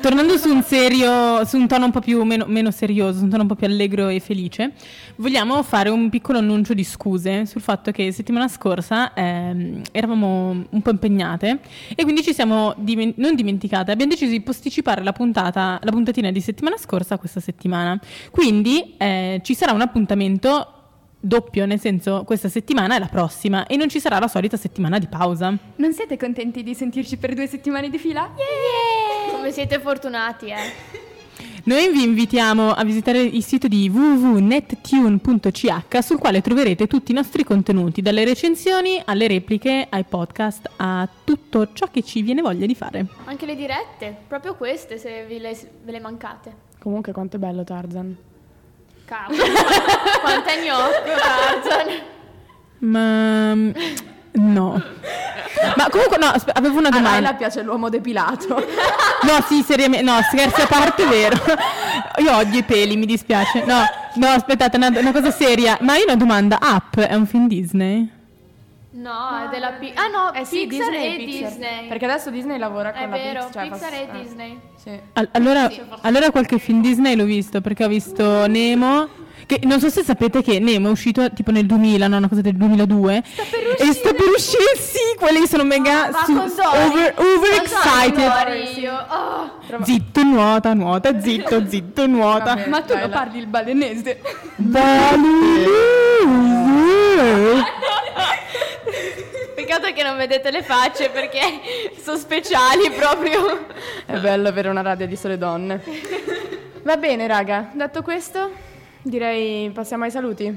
tornando 0.00 0.36
su 0.38 0.50
un 0.50 0.62
serio, 0.62 1.44
su 1.44 1.56
un 1.56 1.68
tono 1.68 1.84
un 1.84 1.92
po' 1.92 2.00
più 2.00 2.22
meno, 2.24 2.46
meno 2.48 2.72
serioso, 2.72 3.18
su 3.18 3.24
un 3.24 3.30
tono 3.30 3.42
un 3.42 3.48
po' 3.48 3.54
più 3.54 3.66
allegro 3.66 4.08
e 4.08 4.18
felice, 4.18 4.72
vogliamo 5.16 5.62
fare 5.62 5.88
un 5.88 6.08
piccolo 6.10 6.38
annuncio 6.38 6.74
di 6.74 6.82
scuse 6.82 7.46
sul 7.46 7.60
fatto 7.60 7.92
che 7.92 8.10
settimana 8.10 8.48
scorsa 8.48 9.14
ehm, 9.14 9.82
eravamo 9.92 10.64
un 10.68 10.82
po' 10.82 10.90
impegnate 10.90 11.60
e 11.94 12.02
quindi 12.02 12.24
ci 12.24 12.34
siamo 12.34 12.74
dimen- 12.78 13.14
non 13.16 13.36
dimenticate, 13.36 13.92
abbiamo 13.92 14.12
deciso 14.12 14.32
di 14.32 14.40
posticipare 14.40 15.02
la 15.04 15.12
puntata, 15.12 15.78
la 15.80 15.90
puntatina 15.92 16.32
di 16.32 16.40
settimana 16.40 16.76
scorsa 16.76 17.14
a 17.14 17.18
questa 17.18 17.40
settimana. 17.40 17.98
Quindi 18.32 18.94
eh, 18.96 19.40
ci 19.44 19.54
sarà 19.54 19.72
un 19.72 19.80
appuntamento 19.80 20.75
doppio, 21.18 21.66
nel 21.66 21.80
senso 21.80 22.22
questa 22.24 22.48
settimana 22.48 22.96
è 22.96 22.98
la 22.98 23.08
prossima 23.08 23.66
e 23.66 23.76
non 23.76 23.88
ci 23.88 24.00
sarà 24.00 24.18
la 24.18 24.28
solita 24.28 24.56
settimana 24.56 24.98
di 24.98 25.06
pausa. 25.06 25.56
Non 25.76 25.92
siete 25.92 26.16
contenti 26.16 26.62
di 26.62 26.74
sentirci 26.74 27.16
per 27.16 27.34
due 27.34 27.46
settimane 27.46 27.90
di 27.90 27.98
fila? 27.98 28.30
Come 29.32 29.50
siete 29.50 29.80
fortunati, 29.80 30.46
eh. 30.46 31.04
Noi 31.64 31.90
vi 31.90 32.04
invitiamo 32.04 32.70
a 32.70 32.84
visitare 32.84 33.20
il 33.20 33.42
sito 33.42 33.66
di 33.66 33.90
www.nettune.ch 33.92 35.98
sul 36.00 36.16
quale 36.16 36.40
troverete 36.40 36.86
tutti 36.86 37.10
i 37.10 37.14
nostri 37.14 37.42
contenuti, 37.42 38.02
dalle 38.02 38.24
recensioni 38.24 39.02
alle 39.04 39.26
repliche, 39.26 39.84
ai 39.90 40.04
podcast, 40.04 40.70
a 40.76 41.08
tutto 41.24 41.72
ciò 41.72 41.88
che 41.90 42.04
ci 42.04 42.22
viene 42.22 42.40
voglia 42.40 42.66
di 42.66 42.74
fare. 42.76 43.06
Anche 43.24 43.46
le 43.46 43.56
dirette, 43.56 44.16
proprio 44.28 44.54
queste 44.54 44.96
se 44.96 45.24
vi 45.26 45.40
le, 45.40 45.58
ve 45.82 45.90
le 45.90 45.98
mancate. 45.98 46.54
Comunque 46.78 47.10
quanto 47.10 47.34
è 47.34 47.40
bello 47.40 47.64
Tarzan. 47.64 48.16
Cavolo, 49.06 49.38
quanto 50.20 50.48
è 50.48 50.64
gnocco 50.64 50.90
Tarzan. 51.04 52.02
Ma 52.78 53.54
mm, 53.54 53.70
no. 54.32 54.82
Ma 55.76 55.88
comunque 55.88 56.18
no, 56.18 56.26
aspe- 56.26 56.50
avevo 56.52 56.78
una 56.78 56.88
A 56.88 56.90
domanda. 56.90 57.10
Laila 57.12 57.34
piace 57.34 57.62
l'uomo 57.62 57.88
depilato. 57.88 58.56
No, 58.56 59.44
sì, 59.46 59.62
seriamente, 59.62 60.04
no, 60.04 60.18
scherzi 60.22 60.60
a 60.60 60.66
parte, 60.66 61.04
è 61.04 61.06
vero. 61.06 61.36
Io 62.18 62.36
odio 62.36 62.58
i 62.58 62.64
peli, 62.64 62.96
mi 62.96 63.06
dispiace. 63.06 63.64
No, 63.64 63.82
no, 64.14 64.26
aspettate, 64.26 64.76
una, 64.76 64.88
una 64.88 65.12
cosa 65.12 65.30
seria. 65.30 65.78
Ma 65.82 65.94
io 65.94 66.02
ho 66.02 66.06
una 66.06 66.16
domanda, 66.16 66.58
Up 66.60 66.98
è 66.98 67.14
un 67.14 67.26
film 67.26 67.46
Disney? 67.46 68.10
No, 68.96 69.44
è 69.44 69.48
della 69.50 69.72
Pi- 69.72 69.92
Ah 69.94 70.08
no, 70.08 70.32
Eh 70.32 70.44
sì, 70.44 70.66
Pixar 70.66 70.90
Disney 70.90 71.14
e 71.14 71.24
Pixar. 71.24 71.48
Disney. 71.50 71.88
Perché 71.88 72.04
adesso 72.06 72.30
Disney 72.30 72.56
lavora 72.58 72.92
con 72.92 73.02
È 73.02 73.06
la 73.06 73.16
vero, 73.16 73.40
Pix- 73.44 73.52
cioè 73.52 73.68
Pixar 73.68 73.90
fa- 73.90 73.96
e 73.96 74.00
eh, 74.02 74.08
Disney. 74.22 74.58
Sì. 74.82 75.00
Al- 75.12 75.28
allora, 75.32 75.70
allora 76.02 76.30
qualche 76.30 76.58
film 76.58 76.80
Disney 76.80 77.14
l'ho 77.14 77.24
visto, 77.24 77.60
perché 77.60 77.84
ho 77.84 77.88
visto 77.88 78.46
Nemo... 78.46 79.24
Che 79.46 79.60
non 79.62 79.78
so 79.78 79.88
se 79.90 80.02
sapete 80.02 80.42
che 80.42 80.58
Nemo 80.58 80.88
è 80.88 80.90
uscito 80.90 81.30
tipo 81.32 81.52
nel 81.52 81.66
2000, 81.66 82.08
no, 82.08 82.16
una 82.16 82.28
cosa 82.28 82.40
del 82.40 82.56
2002. 82.56 83.16
E 83.78 83.92
sta 83.92 84.12
per 84.12 84.26
uscire 84.34 84.64
il 84.74 84.80
sequel, 84.80 85.36
io 85.36 85.46
sono 85.46 85.62
mega 85.62 86.08
Ma 86.10 86.24
su- 86.24 86.32
over, 86.36 87.14
over 87.16 87.52
excited. 87.52 88.28
Oh. 89.08 89.84
Zitto, 89.84 90.22
nuota, 90.24 90.74
nuota, 90.74 91.20
zitto, 91.20 91.64
zitto, 91.68 92.06
nuota. 92.08 92.54
Vabbè. 92.56 92.68
Ma 92.68 92.80
tu 92.80 92.94
Dai, 92.94 93.02
lo 93.02 93.08
parli 93.08 93.38
il 93.38 93.46
balenese. 93.46 94.20
Baloo. 94.56 95.24
Peccato 99.66 99.92
che 99.92 100.04
non 100.04 100.16
vedete 100.16 100.52
le 100.52 100.62
facce 100.62 101.10
perché 101.10 101.40
sono 102.00 102.16
speciali 102.16 102.88
proprio. 102.96 103.66
È 104.06 104.16
bello 104.16 104.46
avere 104.46 104.68
una 104.68 104.80
radio 104.80 105.08
di 105.08 105.16
sole 105.16 105.36
donne. 105.36 105.82
Va 106.84 106.96
bene, 106.96 107.26
raga. 107.26 107.70
Detto 107.74 108.00
questo, 108.02 108.52
direi 109.02 109.68
passiamo 109.70 110.04
ai 110.04 110.12
saluti. 110.12 110.56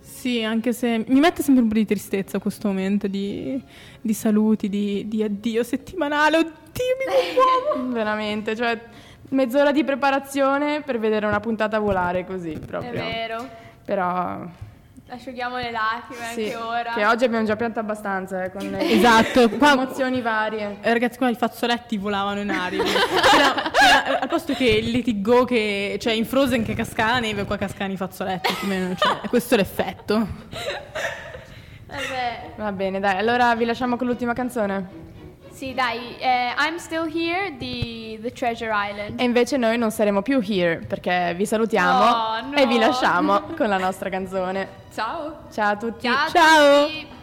Sì, 0.00 0.42
anche 0.42 0.72
se 0.72 1.04
mi 1.06 1.20
mette 1.20 1.44
sempre 1.44 1.62
un 1.62 1.68
po' 1.68 1.76
di 1.76 1.84
tristezza 1.84 2.40
questo 2.40 2.66
momento 2.66 3.06
di, 3.06 3.62
di 4.00 4.12
saluti, 4.12 4.68
di, 4.68 5.06
di 5.06 5.22
addio 5.22 5.62
settimanale. 5.62 6.38
Oddio, 6.38 6.52
mi 6.98 7.34
commuovo. 7.36 7.92
Veramente, 7.94 8.56
cioè 8.56 8.76
mezz'ora 9.28 9.70
di 9.70 9.84
preparazione 9.84 10.82
per 10.82 10.98
vedere 10.98 11.26
una 11.26 11.38
puntata 11.38 11.78
volare 11.78 12.26
così 12.26 12.54
È 12.54 12.58
proprio. 12.58 12.90
vero. 12.90 13.48
Però 13.84 14.40
Asciughiamo 15.10 15.56
le 15.56 15.70
lacrime 15.70 16.24
sì, 16.34 16.52
anche 16.52 16.56
ora. 16.56 16.92
che 16.92 17.06
oggi 17.06 17.24
abbiamo 17.24 17.46
già 17.46 17.56
pianto 17.56 17.80
abbastanza 17.80 18.42
eh, 18.44 18.50
con 18.52 18.68
le 18.68 18.78
Esatto, 18.90 19.48
qua, 19.56 19.72
emozioni 19.72 20.20
varie. 20.20 20.76
eh, 20.82 20.92
ragazzi, 20.92 21.16
qua 21.16 21.30
i 21.30 21.34
fazzoletti 21.34 21.96
volavano 21.96 22.40
in 22.40 22.50
aria. 22.50 22.82
C'era- 22.84 23.70
c'era- 23.72 24.20
al 24.20 24.28
posto 24.28 24.52
che 24.52 24.64
il 24.66 24.90
Let 24.90 25.06
It 25.06 25.20
Go, 25.22 25.44
che, 25.44 25.96
cioè 25.98 26.12
in 26.12 26.26
Frozen 26.26 26.62
che 26.62 26.74
cascava 26.74 27.12
la 27.12 27.18
neve, 27.20 27.44
qua 27.44 27.56
cascavano 27.56 27.92
i 27.94 27.96
fazzoletti. 27.96 28.52
più 28.52 28.66
o 28.66 28.70
meno, 28.70 28.94
cioè, 28.96 29.20
questo 29.28 29.54
è 29.54 29.56
l'effetto. 29.56 30.26
Vabbè. 31.86 32.52
Va 32.56 32.72
bene, 32.72 33.00
dai, 33.00 33.16
allora 33.18 33.54
vi 33.54 33.64
lasciamo 33.64 33.96
con 33.96 34.06
l'ultima 34.06 34.34
canzone. 34.34 35.06
Sì, 35.58 35.74
dai, 35.74 36.16
eh, 36.20 36.54
I'm 36.56 36.76
Still 36.76 37.10
Here 37.12 37.56
di 37.56 38.16
The 38.22 38.30
Treasure 38.30 38.70
Island. 38.72 39.18
E 39.18 39.24
invece 39.24 39.56
noi 39.56 39.76
non 39.76 39.90
saremo 39.90 40.22
più 40.22 40.40
here 40.40 40.76
perché 40.86 41.34
vi 41.36 41.44
salutiamo 41.46 42.04
Oh, 42.04 42.40
no. 42.42 42.54
e 42.56 42.64
vi 42.68 42.78
lasciamo 42.78 43.40
con 43.56 43.66
la 43.68 43.76
nostra 43.82 44.08
canzone. 44.08 44.68
Ciao. 44.94 45.46
Ciao 45.52 45.72
a 45.72 45.76
tutti. 45.76 46.06
Ciao! 46.06 46.14
a 46.14 46.28
Ciao. 46.30 46.86
tutti. 46.86 47.17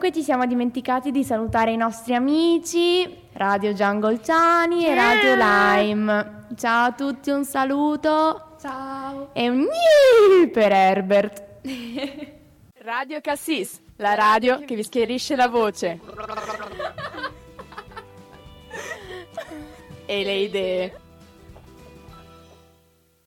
Comunque 0.00 0.18
ci 0.18 0.24
siamo 0.24 0.46
dimenticati 0.46 1.10
di 1.10 1.22
salutare 1.22 1.72
i 1.72 1.76
nostri 1.76 2.14
amici 2.14 3.18
Radio 3.34 3.74
Jungle 3.74 4.22
Ciani 4.22 4.86
e 4.86 4.94
Radio 4.94 5.34
Lime. 5.34 6.46
Ciao 6.56 6.86
a 6.86 6.92
tutti, 6.92 7.28
un 7.28 7.44
saluto 7.44 8.56
Ciao. 8.58 9.28
e 9.34 9.50
un 9.50 9.66
gni 9.66 10.48
per 10.48 10.72
Herbert. 10.72 11.44
Radio 12.80 13.20
Cassis, 13.20 13.78
la 13.96 14.14
radio 14.14 14.60
che 14.64 14.74
vi 14.74 14.82
schierisce 14.82 15.36
la 15.36 15.48
voce. 15.48 16.00
e 20.06 20.24
le 20.24 20.34
idee. 20.34 21.00